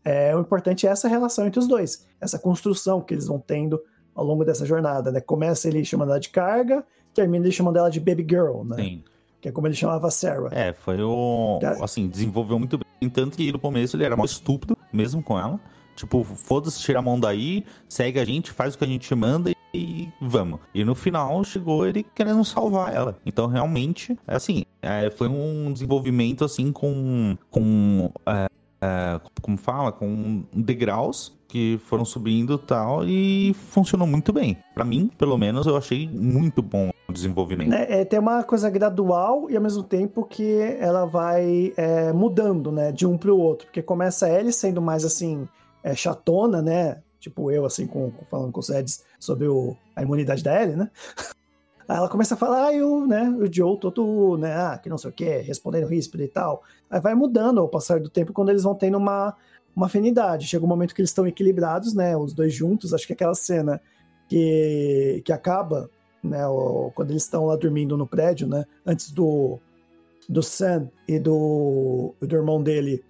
[0.03, 3.79] é, o importante é essa relação entre os dois, essa construção que eles vão tendo
[4.15, 5.19] ao longo dessa jornada, né?
[5.21, 6.83] Começa ele chamando ela de carga,
[7.13, 8.75] termina ele chamando ela de baby girl, né?
[8.75, 9.03] Sim.
[9.41, 10.49] Que é como ele chamava a Sarah.
[10.51, 11.59] É, foi o.
[11.61, 13.09] Cara- Assim, desenvolveu muito bem.
[13.09, 15.59] Tanto que no começo ele era mais estúpido, mesmo com ela.
[15.95, 19.51] Tipo, foda-se, tira a mão daí, segue a gente, faz o que a gente manda
[19.51, 19.55] e
[20.21, 20.59] vamos.
[20.73, 23.17] E no final chegou ele querendo salvar ela.
[23.25, 27.37] Então, realmente, assim, é, foi um desenvolvimento assim com.
[27.49, 28.47] com é,
[28.81, 29.91] é, como fala?
[29.91, 34.57] Com degraus que foram subindo e tal, e funcionou muito bem.
[34.73, 37.69] Pra mim, pelo menos, eu achei muito bom o desenvolvimento.
[37.69, 42.71] né, é, tem uma coisa gradual e ao mesmo tempo que ela vai é, mudando,
[42.71, 45.47] né, de um pro outro, porque começa ele sendo mais assim
[45.83, 50.43] é, chatona, né, tipo eu assim com, falando com os Eds sobre o- a imunidade
[50.43, 50.91] da Ellie, né.
[51.87, 54.97] Aí ela começa a falar, ah, eu, né, o Joe todo, né, ah, que não
[54.97, 56.63] sei o que, respondendo ríspido e tal.
[56.89, 59.35] Aí vai mudando ao passar do tempo quando eles vão tendo uma,
[59.75, 60.47] uma afinidade.
[60.47, 62.93] Chega um momento que eles estão equilibrados, né, os dois juntos.
[62.93, 63.81] Acho que aquela cena
[64.29, 65.89] que, que acaba
[66.23, 69.59] né, o- quando eles estão lá dormindo no prédio, né, antes do,
[70.29, 73.03] do Sam e do, do irmão dele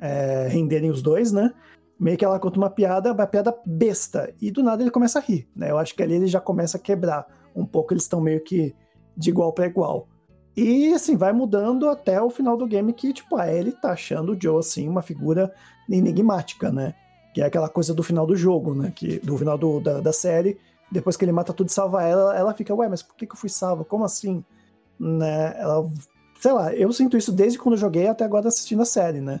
[0.00, 1.52] é, renderem os dois, né,
[1.98, 5.22] meio que ela conta uma piada, uma piada besta, e do nada ele começa a
[5.22, 8.20] rir, né, eu acho que ali ele já começa a quebrar um pouco, eles estão
[8.20, 8.74] meio que
[9.16, 10.08] de igual para igual.
[10.56, 14.32] E assim, vai mudando até o final do game que, tipo, a Ellie tá achando
[14.32, 15.52] o Joe, assim, uma figura
[15.88, 16.94] enigmática, né?
[17.34, 18.90] Que é aquela coisa do final do jogo, né?
[18.94, 20.58] Que, do final do- da, da série,
[20.90, 23.32] depois que ele mata tudo e salva ela, ela fica, ué, mas por que, que
[23.34, 23.84] eu fui salva?
[23.84, 24.42] Como assim?
[24.98, 25.54] Né?
[25.58, 25.90] Ela,
[26.40, 29.40] sei lá, eu sinto isso desde quando eu joguei até agora assistindo a série, né?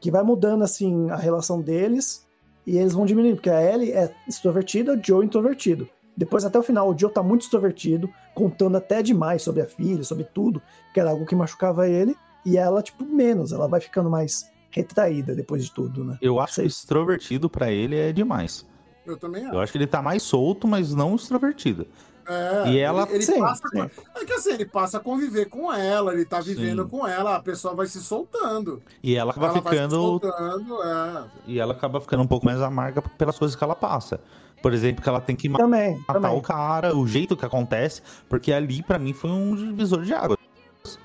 [0.00, 2.26] Que vai mudando, assim, a relação deles
[2.66, 5.88] e eles vão diminuindo, porque a Ellie é extrovertida, o Joe introvertido.
[6.16, 10.02] Depois, até o final, o Joe tá muito extrovertido, contando até demais sobre a filha,
[10.04, 10.60] sobre tudo,
[10.92, 15.34] que era algo que machucava ele, e ela, tipo, menos, ela vai ficando mais retraída
[15.34, 16.18] depois de tudo, né?
[16.20, 16.64] Eu acho Sei.
[16.64, 18.66] que extrovertido pra ele é demais.
[19.06, 19.54] Eu também acho.
[19.54, 21.86] Eu acho que ele tá mais solto, mas não extrovertido.
[22.28, 23.62] É, E ela- Ele, ele Sim, passa.
[23.68, 23.90] sim.
[24.16, 26.88] É que assim, ele passa a conviver com ela, ele tá vivendo Sim.
[26.88, 28.82] com ela, a pessoa vai se soltando.
[29.02, 29.94] E ela acaba ela ficando.
[29.96, 31.24] soltando, é.
[31.46, 34.20] E ela acaba ficando um pouco mais amarga pelas coisas que ela passa.
[34.60, 36.36] Por exemplo, que ela tem que Também, matar também.
[36.36, 40.36] o cara, o jeito que acontece, porque ali pra mim foi um divisor de água.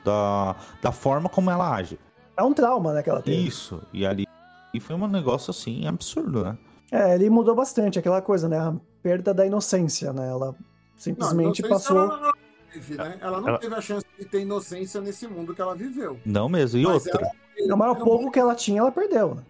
[0.03, 1.99] Da, da forma como ela age.
[2.35, 3.45] É um trauma, né, que ela teve.
[3.47, 3.81] Isso.
[3.93, 4.25] E ali
[4.73, 6.57] e foi um negócio assim absurdo, né?
[6.91, 8.57] É, ele mudou bastante, aquela coisa, né?
[8.57, 10.27] A perda da inocência, né?
[10.29, 10.55] Ela
[11.03, 11.97] simplesmente inocência passou.
[11.97, 12.33] Ela não
[12.71, 13.17] teve, né?
[13.21, 16.19] Ela não Ela- teve a chance de ter inocência nesse mundo que ela viveu.
[16.25, 16.79] Não mesmo.
[16.79, 17.29] E Mas outra.
[17.71, 19.35] O maior pouco que ela tinha, ela perdeu.
[19.35, 19.43] né?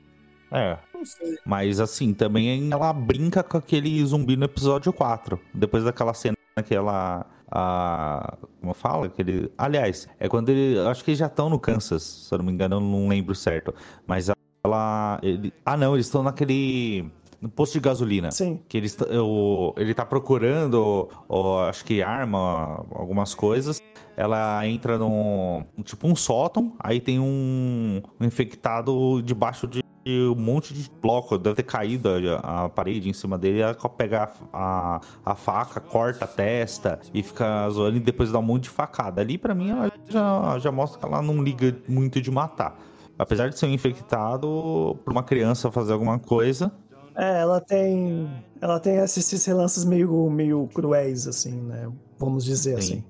[0.52, 0.78] É.
[0.94, 1.02] Não.
[1.46, 5.40] Mas assim, também ela brinca com aquele zumbi no episódio 4.
[5.54, 6.36] Depois daquela cena
[6.66, 7.26] que ela.
[7.56, 9.06] A, como fala?
[9.08, 10.80] Aquele, aliás, é quando ele.
[10.88, 13.34] Acho que eles já estão no Kansas, se eu não me engano, eu não lembro
[13.36, 13.74] certo.
[14.08, 14.30] Mas
[14.64, 15.20] ela.
[15.22, 17.10] Ele, ah, não, eles estão naquele.
[17.44, 18.32] No posto de gasolina.
[18.32, 18.62] Sim.
[18.70, 23.82] Que ele, está- o- ele tá procurando, o- acho que arma, algumas coisas.
[24.16, 25.66] Ela entra num.
[25.84, 31.38] Tipo um sótão, aí tem um, um infectado debaixo de um monte de bloco.
[31.38, 32.08] Deve ter caído
[32.42, 33.60] a, a parede em cima dele.
[33.60, 38.40] Ela pega a, a, a faca, corta a testa e fica zoando e depois dá
[38.40, 39.20] um monte de facada.
[39.20, 42.80] Ali, pra mim, ela já, já mostra que ela não liga muito de matar.
[43.18, 46.72] Apesar de ser um infectado, pra uma criança fazer alguma coisa,
[47.16, 48.30] É, ela tem.
[48.62, 51.92] Ela tem esses, relances meio, meio cruéis, assim, né?
[52.18, 52.94] Vamos dizer Sim.
[52.96, 53.04] assim.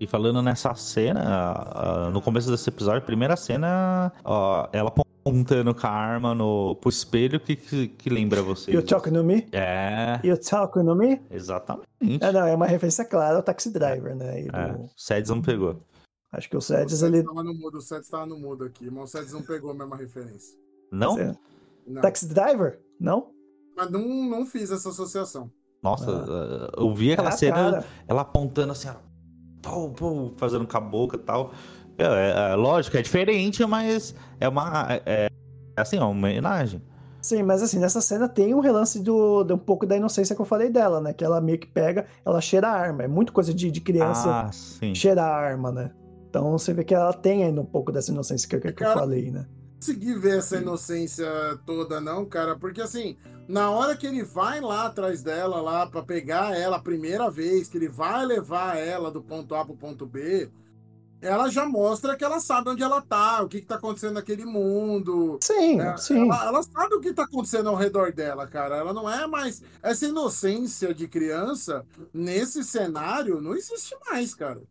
[0.00, 4.88] E falando nessa cena, no começo desse episódio, primeira cena, ó, ela
[5.24, 8.72] apontando com a arma no, pro espelho, que, que, que lembra você?
[8.72, 9.46] You talk no me?
[9.52, 11.20] É, You talk no me?
[11.30, 11.86] exatamente.
[12.20, 14.42] É, não, é uma referência clara ao Taxi Driver, né?
[14.42, 15.80] E É, do- o Seds não pegou.
[16.32, 17.22] Acho que o O Sedes ali.
[17.22, 19.74] tava no mudo, o Sets tava no mudo aqui, mas o Sets não pegou a
[19.74, 20.58] mesma referência.
[20.90, 21.16] Não?
[21.16, 21.36] É.
[21.86, 22.02] Não.
[22.02, 22.80] Taxi Driver?
[22.98, 23.28] Não?
[23.76, 25.50] Mas não, não fiz essa associação.
[25.82, 27.84] Nossa, ah, eu vi aquela É a cena, cara.
[28.06, 28.94] ela apontando assim, ó,
[29.60, 31.52] pô, pô, fazendo com a boca e tal.
[31.98, 34.86] É, é, é, lógico, é diferente, mas é uma.
[35.04, 35.28] É,
[35.76, 36.82] é assim, é uma homenagem.
[37.20, 40.40] Sim, mas assim, nessa cena tem um relance do, de um pouco da inocência que
[40.42, 41.12] eu falei dela, né?
[41.12, 43.04] Que ela meio que pega, ela cheira a arma.
[43.04, 44.92] É muito coisa de, de criança Ah, sim.
[44.94, 45.92] cheirar a arma, né?
[46.28, 48.98] Então você vê que ela tem ainda um pouco dessa inocência que, que eu Cara,
[49.00, 49.46] falei, né?
[49.78, 51.26] consegui ver essa inocência
[51.66, 53.16] toda, não, cara, porque assim,
[53.48, 57.68] na hora que ele vai lá atrás dela, lá, pra pegar ela a primeira vez,
[57.68, 60.50] que ele vai levar ela do ponto A pro ponto B,
[61.20, 64.44] ela já mostra que ela sabe onde ela tá, o que, que tá acontecendo naquele
[64.44, 65.38] mundo.
[65.40, 66.20] Sim, É, sim.
[66.20, 68.76] Ela, ela sabe o que tá acontecendo ao redor dela, cara.
[68.76, 69.62] Ela não é mais.
[69.82, 74.62] Essa inocência de criança, nesse cenário, não existe mais, cara.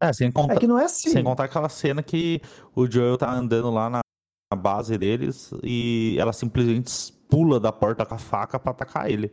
[0.00, 1.10] É, sem contar, É que não é assim.
[1.10, 2.40] Sem contar aquela cena que
[2.74, 4.00] o Joel tá andando lá na
[4.52, 9.32] na base deles e ela simplesmente pula da porta com a faca pra atacar ele.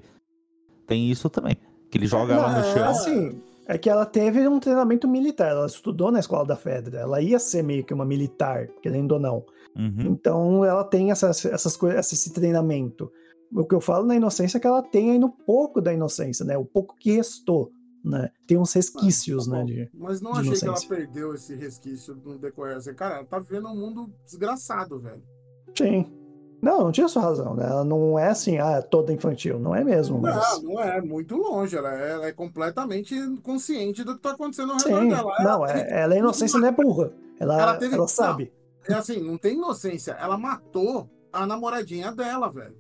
[0.88, 1.58] Tem isso também.
[1.92, 2.90] Que ele joga ela no chão.
[2.90, 7.22] assim, é que ela teve um treinamento militar, ela estudou na escola da Fedra, ela
[7.22, 9.46] ia ser meio que uma militar, querendo ou não.
[9.76, 10.12] Uhum.
[10.12, 13.12] Então ela tem essas, essas coisas, esse treinamento.
[13.52, 16.46] O que eu falo na inocência é que ela tem ainda um pouco da inocência,
[16.46, 16.58] né?
[16.58, 17.72] O pouco que restou,
[18.04, 18.30] né?
[18.48, 19.64] Tem uns resquícios, Tá né?
[19.66, 19.90] De...
[19.94, 20.96] Mas não de achei que ela inocência.
[20.96, 22.78] perdeu esse resquício no decorrer.
[22.78, 25.22] Assim, cara, ela tá vivendo um mundo desgraçado, velho.
[25.78, 26.12] Sim.
[26.62, 27.66] Não, não tinha sua razão, né?
[27.66, 29.58] Ela não é assim, ah, toda infantil.
[29.60, 30.36] Não é mesmo, mas.
[30.62, 31.78] Não, não é, muito longe.
[31.78, 35.36] Ela é, ela é completamente consciente do que tá acontecendo ao redor Sim, dela.
[35.40, 37.14] Ela não, teve- é, ela é inocência, não é burra.
[37.40, 38.52] Ela, Ela ela, teve- sabe.
[38.90, 40.12] É assim, não tem inocência.
[40.20, 42.76] Ela matou a namoradinha dela, velho.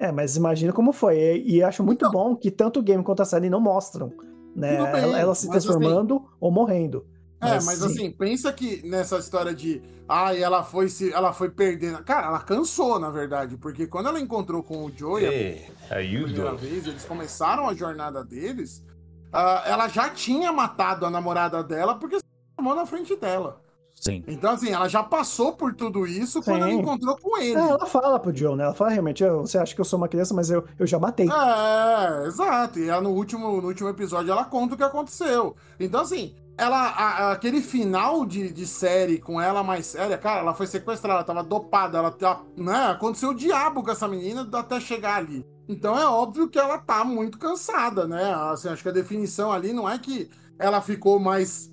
[0.00, 1.16] É, mas imagina como foi.
[1.18, 4.10] E, e acho muito Então- bom que tanto o game quanto a série não mostram,
[4.56, 4.78] né?
[4.92, 7.04] Bem, ela, ela se assim- transformando ou morrendo.
[7.42, 7.86] É, Mas mas sim.
[7.86, 9.80] assim, pensa que nessa história de.
[10.06, 11.10] Ai, ela foi se.
[11.10, 12.02] Ela foi perdendo.
[12.04, 16.86] Cara, ela cansou, na verdade, porque quando ela encontrou com o Joey a primeira vez,
[16.86, 18.84] eles começaram a jornada deles.
[19.32, 23.59] ah, ela já tinha matado a namorada dela porque se transformou na frente dela.
[24.00, 24.24] Sim.
[24.26, 26.78] Então, assim, ela já passou por tudo isso quando ela Sim.
[26.80, 27.60] encontrou com ele.
[27.60, 28.64] É, ela fala pro Joe, né?
[28.64, 30.98] Ela fala realmente, "Eu- você acha que eu sou uma criança, mas eu, eu já
[30.98, 31.28] matei.
[31.28, 32.78] É, exato.
[32.78, 35.54] E ela, no, último, no último episódio ela conta o que aconteceu.
[35.78, 40.40] Então, assim, ela, a- a- aquele final de, de série com ela mais séria, cara,
[40.40, 42.86] ela foi sequestrada, ela tava dopada, ela tá, né?
[42.88, 45.44] Aconteceu o diabo com essa menina até chegar ali.
[45.68, 48.32] Então é óbvio que ela tá muito cansada, né?
[48.52, 50.28] Assim, acho que a definição ali não é que
[50.58, 51.69] ela ficou mais.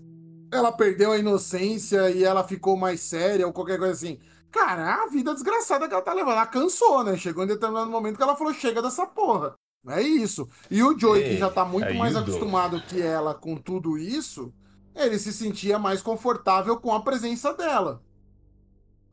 [0.51, 4.19] Ela perdeu a inocência e ela ficou mais séria ou qualquer coisa assim.
[4.51, 6.33] Cara, é a vida desgraçada que ela tá levando.
[6.33, 7.17] Ela cansou, né?
[7.17, 9.55] Chegou em determinado momento que ela falou: chega dessa porra.
[9.87, 10.49] É isso.
[10.69, 14.53] E o Joey, que já tá muito mais acostumado que ela com tudo isso,
[14.95, 18.01] ele se sentia mais confortável com a presença dela.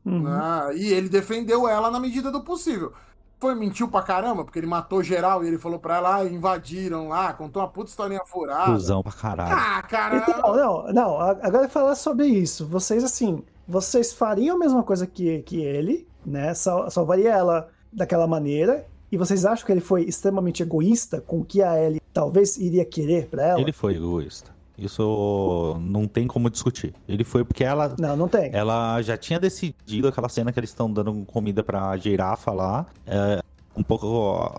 [0.03, 0.23] Uhum.
[0.23, 0.75] né?
[0.75, 2.93] E ele defendeu ela na medida do possível.
[3.39, 7.09] Foi, mentiu pra caramba, porque ele matou geral e ele falou pra ela, ah, invadiram
[7.09, 8.71] lá, contou uma puta historinha furada.
[8.71, 9.55] Cusão pra caralho.
[9.55, 10.17] Ah, cara.
[10.17, 12.65] Então, não, não, agora falar sobre isso.
[12.65, 16.53] Vocês, assim, vocês fariam a mesma coisa que, que ele, né?
[16.53, 18.85] Sal, salvaria ela daquela maneira.
[19.11, 22.83] E vocês acham que ele foi extremamente egoísta com o que a Ellie talvez iria
[22.83, 23.61] querer pra ela?
[23.61, 24.54] Ele foi egoísta.
[24.77, 26.93] Isso não tem como discutir.
[27.07, 28.49] Ele foi porque ela Não, não tem.
[28.53, 32.85] Ela já tinha decidido aquela cena que eles estão dando comida pra girafa lá.
[33.05, 33.41] É,
[33.75, 34.07] um pouco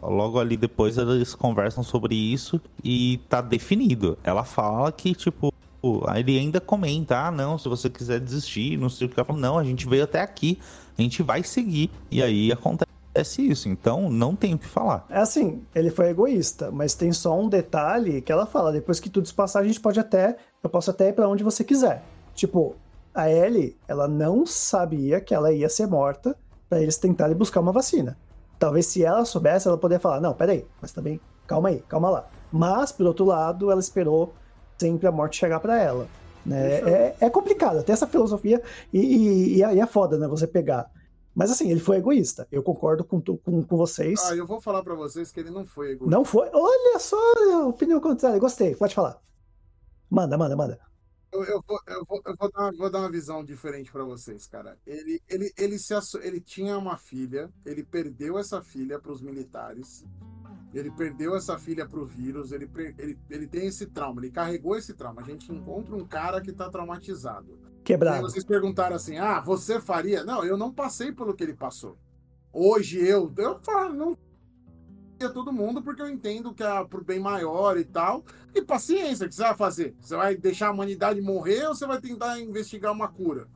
[0.03, 4.19] logo ali depois eles conversam sobre isso e tá definido.
[4.23, 5.53] Ela fala que, tipo,
[6.14, 9.19] ele ainda comenta: ah, não, se você quiser desistir, não sei o que.
[9.19, 10.59] Ela fala: não, a gente veio até aqui,
[10.99, 11.91] a gente vai seguir.
[12.11, 12.87] E aí acontece
[13.17, 13.69] acontece isso.
[13.69, 15.07] Então, não tem o que falar.
[15.09, 19.09] É assim, ele foi egoísta, mas tem só um detalhe que ela fala: depois que
[19.09, 20.37] tudo isso passar, a gente pode até.
[20.62, 22.03] Eu posso até ir pra onde você quiser.
[22.35, 22.77] Tipo,
[23.14, 26.37] a Ellie, ela não sabia que ela ia ser morta
[26.69, 28.17] pra eles tentarem buscar uma vacina.
[28.59, 32.29] Talvez se ela soubesse, ela poderia falar: não, peraí, mas também, calma aí, calma lá.
[32.53, 34.35] Mas, por outro lado, ela esperou
[34.79, 36.07] sempre a morte chegar pra ela.
[36.45, 36.77] Né?
[36.77, 38.62] É, é complicado, tem essa filosofia
[38.93, 40.29] e, e, e é foda, né?
[40.29, 40.89] Você pegar.
[41.37, 42.49] Mas assim, ele foi egoísta.
[42.51, 44.18] Eu concordo com, com, com vocês.
[44.24, 46.16] Ah, eu vou falar pra vocês que ele não foi egoísta.
[46.16, 46.49] Não foi.
[46.51, 47.18] Olha só,
[47.68, 48.39] opinião contrária.
[48.39, 49.20] Gostei, pode falar.
[50.09, 50.80] Manda, manda, manda.
[51.30, 54.03] Eu, eu vou, eu vou, eu vou dar, uma- vou dar uma visão diferente pra
[54.03, 54.78] vocês, cara.
[54.87, 60.07] Ele, ele, ele, se ele tinha uma filha, ele perdeu essa filha pros militares,
[60.72, 64.95] ele perdeu essa filha pro vírus, ele, ele, ele tem esse trauma, ele carregou esse
[64.95, 65.20] trauma.
[65.20, 67.59] A gente encontra um cara que tá traumatizado.
[67.87, 68.22] Quebrado.
[68.22, 70.24] vocês perguntaram assim: ah, você faria?
[70.24, 71.97] Não, eu não passei pelo que ele passou.
[72.53, 74.18] Hoje eu, eu falo, não
[75.16, 78.24] faria todo mundo, porque eu entendo que é pro bem maior e tal.
[78.53, 79.95] E paciência, o que você vai fazer?
[80.01, 83.47] Você vai deixar a humanidade morrer ou você vai tentar investigar uma cura?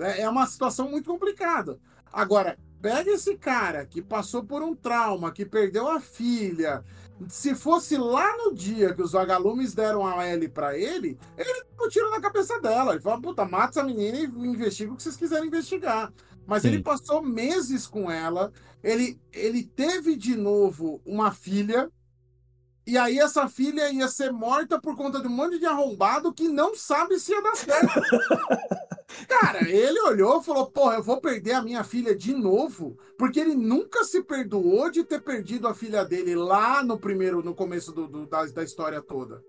[0.00, 1.78] É, é uma situação muito complicada.
[2.12, 6.84] Agora, pega esse cara que passou por um trauma, que perdeu a filha.
[7.28, 11.86] Se fosse lá no dia que os vagalumes deram a L pra ele, ele deu
[11.86, 12.92] um tiro na cabeça dela.
[12.92, 16.12] Ele fala, puta, mata essa menina e investiga o que vocês quiserem investigar.
[16.46, 16.68] Mas Sim.
[16.68, 18.52] ele passou meses com ela,
[18.82, 21.90] ele, ele teve de novo uma filha,
[22.88, 26.48] e aí essa filha ia ser morta por conta de um monte de arrombado que
[26.48, 28.00] não sabe se ia dar certo.
[29.28, 33.40] Cara, ele olhou e falou: Porra, eu vou perder a minha filha de novo, porque
[33.40, 37.92] ele nunca se perdoou de ter perdido a filha dele lá no primeiro, no começo
[37.92, 39.42] do, do- da, da história toda.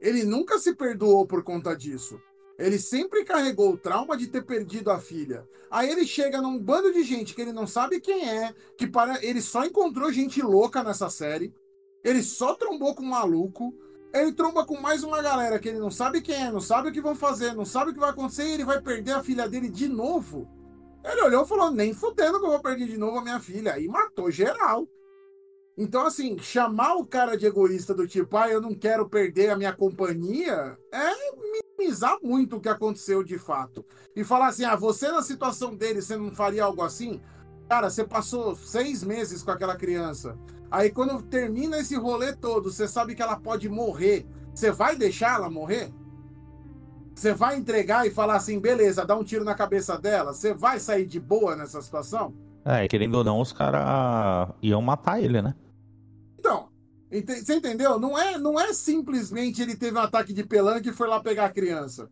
[0.00, 2.20] Ele nunca se perdoou por conta disso.
[2.58, 5.48] Ele sempre carregou o trauma de ter perdido a filha.
[5.70, 9.24] Aí ele chega num bando de gente que ele não sabe quem é, que para
[9.24, 11.52] ele só encontrou gente louca nessa série.
[12.04, 13.74] Ele só trombou com um maluco.
[14.12, 16.92] Ele tromba com mais uma galera que ele não sabe quem é, não sabe o
[16.92, 19.48] que vão fazer, não sabe o que vai acontecer e ele vai perder a filha
[19.48, 20.48] dele de novo.
[21.04, 23.78] Ele olhou e falou: nem fudendo que eu vou perder de novo a minha filha.
[23.78, 24.86] E matou geral.
[25.76, 29.56] Então, assim, chamar o cara de egoísta do tipo, ah, eu não quero perder a
[29.56, 31.10] minha companhia, é
[31.76, 33.84] minimizar muito o que aconteceu de fato.
[34.14, 37.20] E falar assim, ah, você na situação dele, você não faria algo assim?
[37.68, 40.38] Cara, você passou seis meses com aquela criança.
[40.74, 44.26] Aí quando termina esse rolê todo, você sabe que ela pode morrer.
[44.52, 45.92] Você vai deixar ela morrer?
[47.14, 50.32] Você vai entregar e falar assim, beleza, dá um tiro na cabeça dela?
[50.34, 52.34] Você vai sair de boa nessa situação?
[52.64, 55.54] É, querendo ou não, os caras iam matar ele, né?
[56.40, 56.68] Então,
[57.12, 58.00] ente- você entendeu?
[58.00, 61.44] Não é, não é simplesmente ele teve um ataque de pelanca e foi lá pegar
[61.44, 62.10] a criança.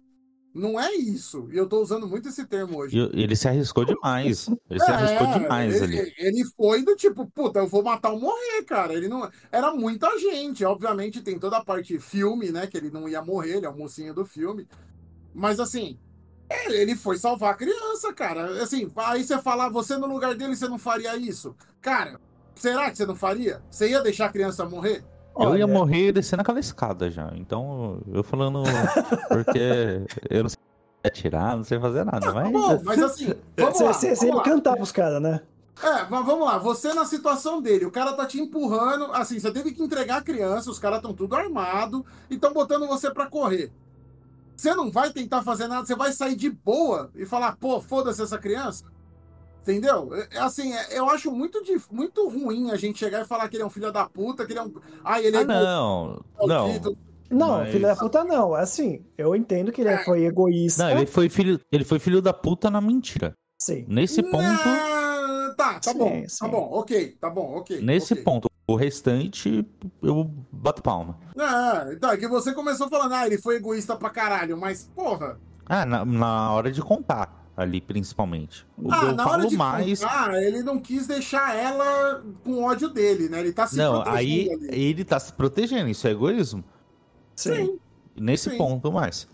[0.55, 1.49] Não é isso.
[1.51, 2.99] E eu tô usando muito esse termo hoje.
[3.15, 4.49] E ele se arriscou demais.
[4.69, 6.15] Ele se arriscou É, demais ele, ali.
[6.19, 8.93] ele foi do tipo, puta, eu vou matar ou morrer, cara.
[8.93, 9.31] Ele não.
[9.51, 10.65] Era muita gente.
[10.65, 12.67] Obviamente tem toda a parte filme, né?
[12.67, 14.69] Que ele não ia morrer, ele é o mocinho do filme.
[15.35, 15.99] Mas assim,
[16.51, 18.63] é, ele foi salvar a criança, cara.
[18.63, 21.57] Assim, aí você falar, você no lugar dele, você não faria isso.
[21.81, 22.21] Cara,
[22.55, 23.65] será que você não faria?
[23.71, 25.05] Você ia deixar a criança morrer?
[25.45, 27.31] Eu ia Olha, morrer descendo aquela escada já.
[27.35, 28.63] Então, eu falando.
[29.29, 30.59] Porque eu não sei
[31.05, 32.21] atirar, não sei fazer nada.
[32.21, 32.53] Tá Mas.
[32.53, 33.93] bom, mas assim, vamos Você lá.
[33.93, 34.43] você- lá.
[34.43, 35.41] cantar pros caras, né?
[35.83, 39.51] É, mas vamos lá, você na situação dele, o cara tá te empurrando, assim, você
[39.51, 43.27] teve que entregar a criança, os caras estão tudo armado e estão botando você pra
[43.27, 43.73] correr.
[44.57, 48.23] Você não vai tentar fazer nada, você vai sair de boa e falar, pô, foda-se
[48.23, 48.85] essa criança.
[49.63, 50.11] Entendeu?
[50.15, 53.57] É, é assim, é- eu acho muito, muito ruim a gente chegar e falar que
[53.57, 54.73] ele é um filho da puta, que ele é um.
[55.05, 56.25] Ah, ele é Ah, não.
[56.47, 56.69] Não.
[57.31, 58.55] Não, Mas- filho da puta não.
[58.55, 60.85] Assim, eu entendo que ele foi egoísta.
[60.85, 63.33] Não, ele foi filho, ele foi filho da puta na mentira.
[63.59, 63.85] Sim.
[63.89, 66.37] Nesse ponto, Ah, tá, tá Sim, bom, sim.
[66.41, 67.81] tá bom, ok, tá bom, ok.
[67.81, 68.25] nesse ok.
[68.25, 69.65] ponto, o restante
[70.03, 71.17] eu bato palma.
[71.39, 75.39] É, então, é que você começou falando, ah, ele foi egoísta pra caralho, mas, porra,
[75.65, 78.67] Ah, na, na hora de contar ali, principalmente.
[78.79, 80.01] O que Ah, eu na hora falo de mais.
[80.01, 83.41] contar, ele não quis deixar ela com ódio dele, né?
[83.41, 84.69] Ele tá se Não, protegendo aí ali.
[84.85, 86.65] ele tá se protegendo, isso é egoísmo.
[87.37, 87.79] Sim.
[88.17, 88.57] Nesse Sim.
[88.57, 89.27] ponto mais.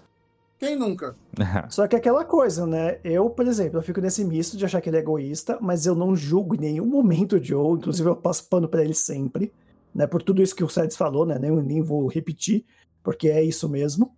[0.58, 1.14] Quem nunca?
[1.70, 2.98] Só que é aquela coisa, né?
[3.04, 5.94] Eu, por exemplo, eu fico nesse misto de achar que ele é egoísta, mas eu
[5.94, 9.52] não julgo em nenhum momento o Joe, inclusive eu passo pano pra ele sempre,
[9.94, 10.06] né?
[10.08, 11.38] Por tudo isso que o Sedes falou, né?
[11.38, 12.64] Nem, nem vou repetir,
[13.04, 14.12] porque é isso mesmo.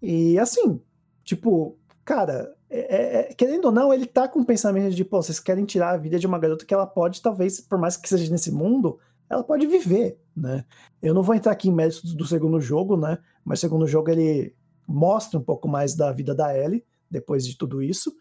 [0.00, 0.80] E assim,
[1.24, 5.40] tipo, cara, é- é- querendo ou não, ele tá com o pensamento de, pô, vocês
[5.40, 8.30] querem tirar a vida de uma garota que ela pode, talvez, por mais que seja
[8.30, 8.98] nesse mundo,
[9.28, 10.64] ela pode viver, né?
[11.02, 13.18] Eu não vou entrar aqui em méritos do segundo jogo, né?
[13.44, 14.54] Mas o segundo jogo ele
[14.86, 18.12] mostra um pouco mais da vida da Ellie depois de tudo isso.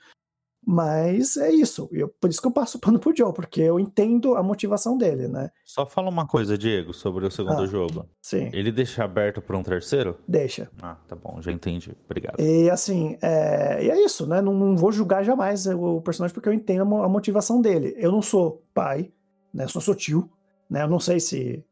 [0.71, 1.89] Mas é isso.
[1.91, 4.95] Eu, por isso que eu passo o pano pro Joe, porque eu entendo a motivação
[4.95, 5.49] dele, né?
[5.65, 7.65] Só fala uma coisa, Diego, sobre o segundo Ah.
[7.65, 8.05] jogo.
[8.21, 10.17] Sim, Ele deixa aberto pra um terceiro?
[10.27, 10.69] deixa.
[10.79, 11.97] Ah, tá bom, já entendi.
[12.05, 12.39] Obrigado.
[12.39, 14.41] E assim, é, e é isso, né?
[14.41, 17.95] Não, não vou julgar jamais o personagem porque eu entendo a mo- a motivação dele.
[17.97, 19.11] Eu não sou pai,
[19.51, 19.63] né?
[19.63, 20.29] Eu só sou tio,
[20.69, 20.83] né?
[20.83, 21.65] Eu não sei se.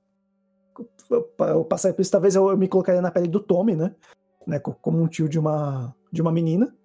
[1.09, 3.93] Eu, passar por isso, talvez eu, eu me colocaria na pele do Tommy, né?
[4.47, 4.57] né?
[4.59, 6.75] co- Como um tio de uma, de uma menina,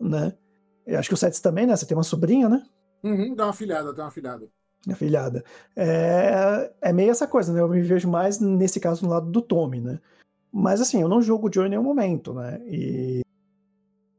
[0.00, 0.32] né?
[0.88, 1.76] Eu acho que o Sets também, né?
[1.76, 2.64] Você tem uma sobrinha, né?
[3.04, 4.48] Uhum, dá uma filhada, dá uma filhada.
[4.86, 5.44] Minha filhada.
[5.76, 7.60] É, é meio essa coisa, né?
[7.60, 10.00] Eu me vejo mais nesse caso no lado do Tommy, né?
[10.50, 12.58] Mas assim, eu não jogo o Joe em nenhum momento, né?
[12.64, 13.20] E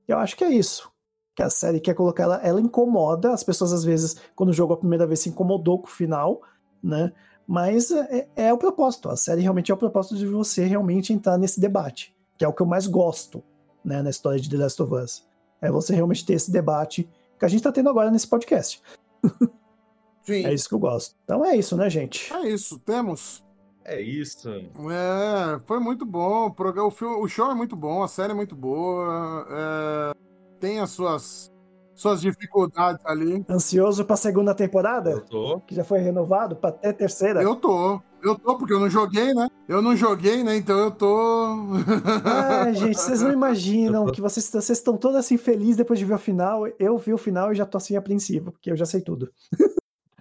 [0.07, 0.91] eu acho que é isso.
[1.35, 3.33] Que a série quer colocar ela, ela incomoda.
[3.33, 6.39] As pessoas, às vezes, quando jogou a primeira vez, se incomodou com o final,
[6.83, 7.11] né?
[7.47, 9.09] Mas é, é o propósito.
[9.09, 12.53] A série realmente é o propósito de você realmente entrar nesse debate, que é o
[12.53, 13.43] que eu mais gosto,
[13.83, 14.03] né?
[14.03, 15.28] Na história de The Last of Us.
[15.61, 18.81] É você realmente ter esse debate que a gente tá tendo agora nesse podcast.
[20.23, 20.45] Sim.
[20.45, 21.15] É isso que eu gosto.
[21.23, 22.31] Então é isso, né, gente?
[22.33, 23.43] É isso, temos.
[23.83, 24.49] É isso.
[24.49, 26.45] É, foi muito bom.
[26.47, 29.47] O, programa, o, filme, o show é muito bom, a série é muito boa.
[29.49, 30.13] é,
[30.59, 31.51] tem as suas,
[31.95, 33.43] suas dificuldades ali.
[33.49, 35.21] Ansioso pra segunda temporada?
[35.21, 35.59] tô.
[35.61, 37.41] Que já foi renovado pra até terceira?
[37.41, 37.99] Eu tô.
[38.21, 39.49] Eu tô, porque eu não joguei, né?
[39.67, 40.55] Eu não joguei, né?
[40.55, 41.55] Então eu tô.
[42.25, 46.15] Ai, gente, vocês não imaginam que vocês, vocês estão todos assim felizes depois de ver
[46.15, 46.67] o final.
[46.77, 49.31] Eu vi o final e já tô assim apreensivo, porque eu já sei tudo.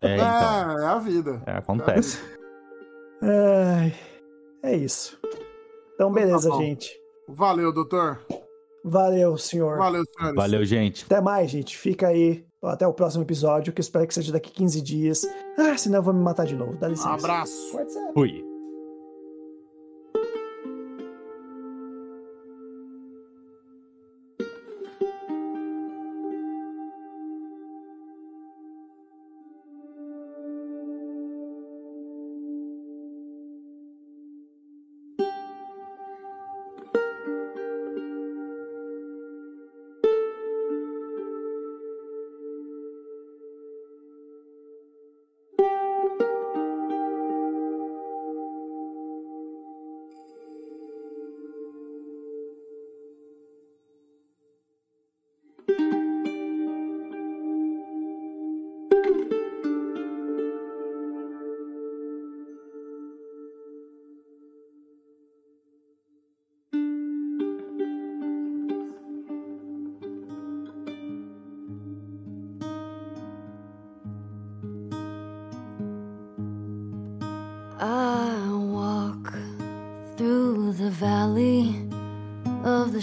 [0.00, 0.78] É, então.
[0.78, 1.42] É, é a vida.
[1.46, 2.18] É, acontece.
[3.20, 3.94] Ai,
[4.62, 5.18] é isso.
[5.94, 6.62] Então, beleza, tá bom.
[6.62, 6.96] gente.
[7.28, 8.24] Valeu, doutor.
[8.84, 9.76] Valeu, senhor.
[9.76, 10.36] Valeu, senhores.
[10.36, 11.04] Valeu, gente.
[11.04, 11.76] Até mais, gente.
[11.76, 12.46] Fica aí.
[12.62, 15.26] Até o próximo episódio, que eu espero que seja daqui 15 dias.
[15.56, 16.76] Ah, senão eu vou me matar de novo.
[16.76, 17.10] Dá licença.
[17.10, 17.72] Um abraço.
[17.72, 18.12] Pode ser.
[18.12, 18.47] Fui.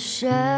[0.06, 0.55] Of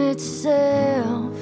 [0.00, 1.33] itself?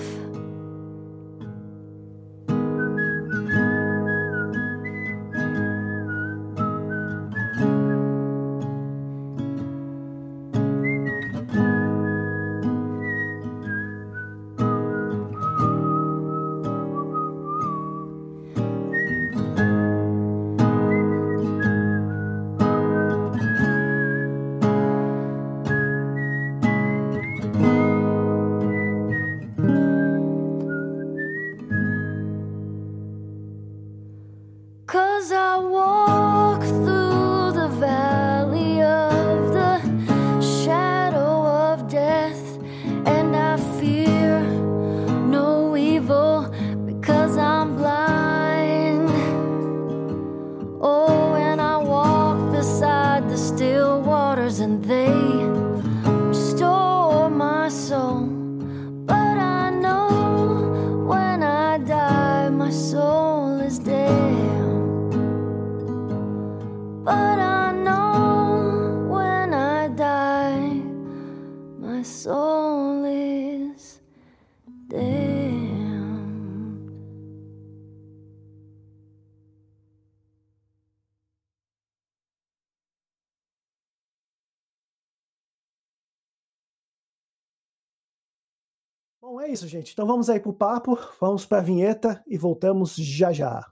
[89.43, 89.93] É isso, gente.
[89.93, 93.70] Então vamos aí pro papo, vamos pra vinheta e voltamos já já.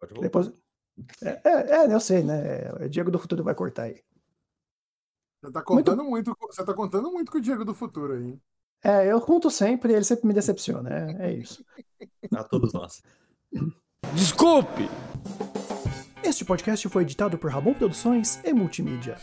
[0.00, 0.22] Pode voltar.
[0.22, 0.52] Depois...
[1.22, 2.72] É, é, é, eu sei, né?
[2.72, 4.02] O Diego do Futuro vai cortar aí.
[5.42, 8.24] Você tá contando muito, com- você tá contando muito com o Diego do futuro aí.
[8.24, 8.42] hein?
[8.82, 10.90] É, eu conto sempre e ele sempre me decepciona.
[10.90, 11.64] É, é isso.
[12.34, 13.02] A todos nós.
[14.14, 14.88] Desculpe!
[16.24, 19.18] Este podcast foi editado por Ramon Produções e Multimídia.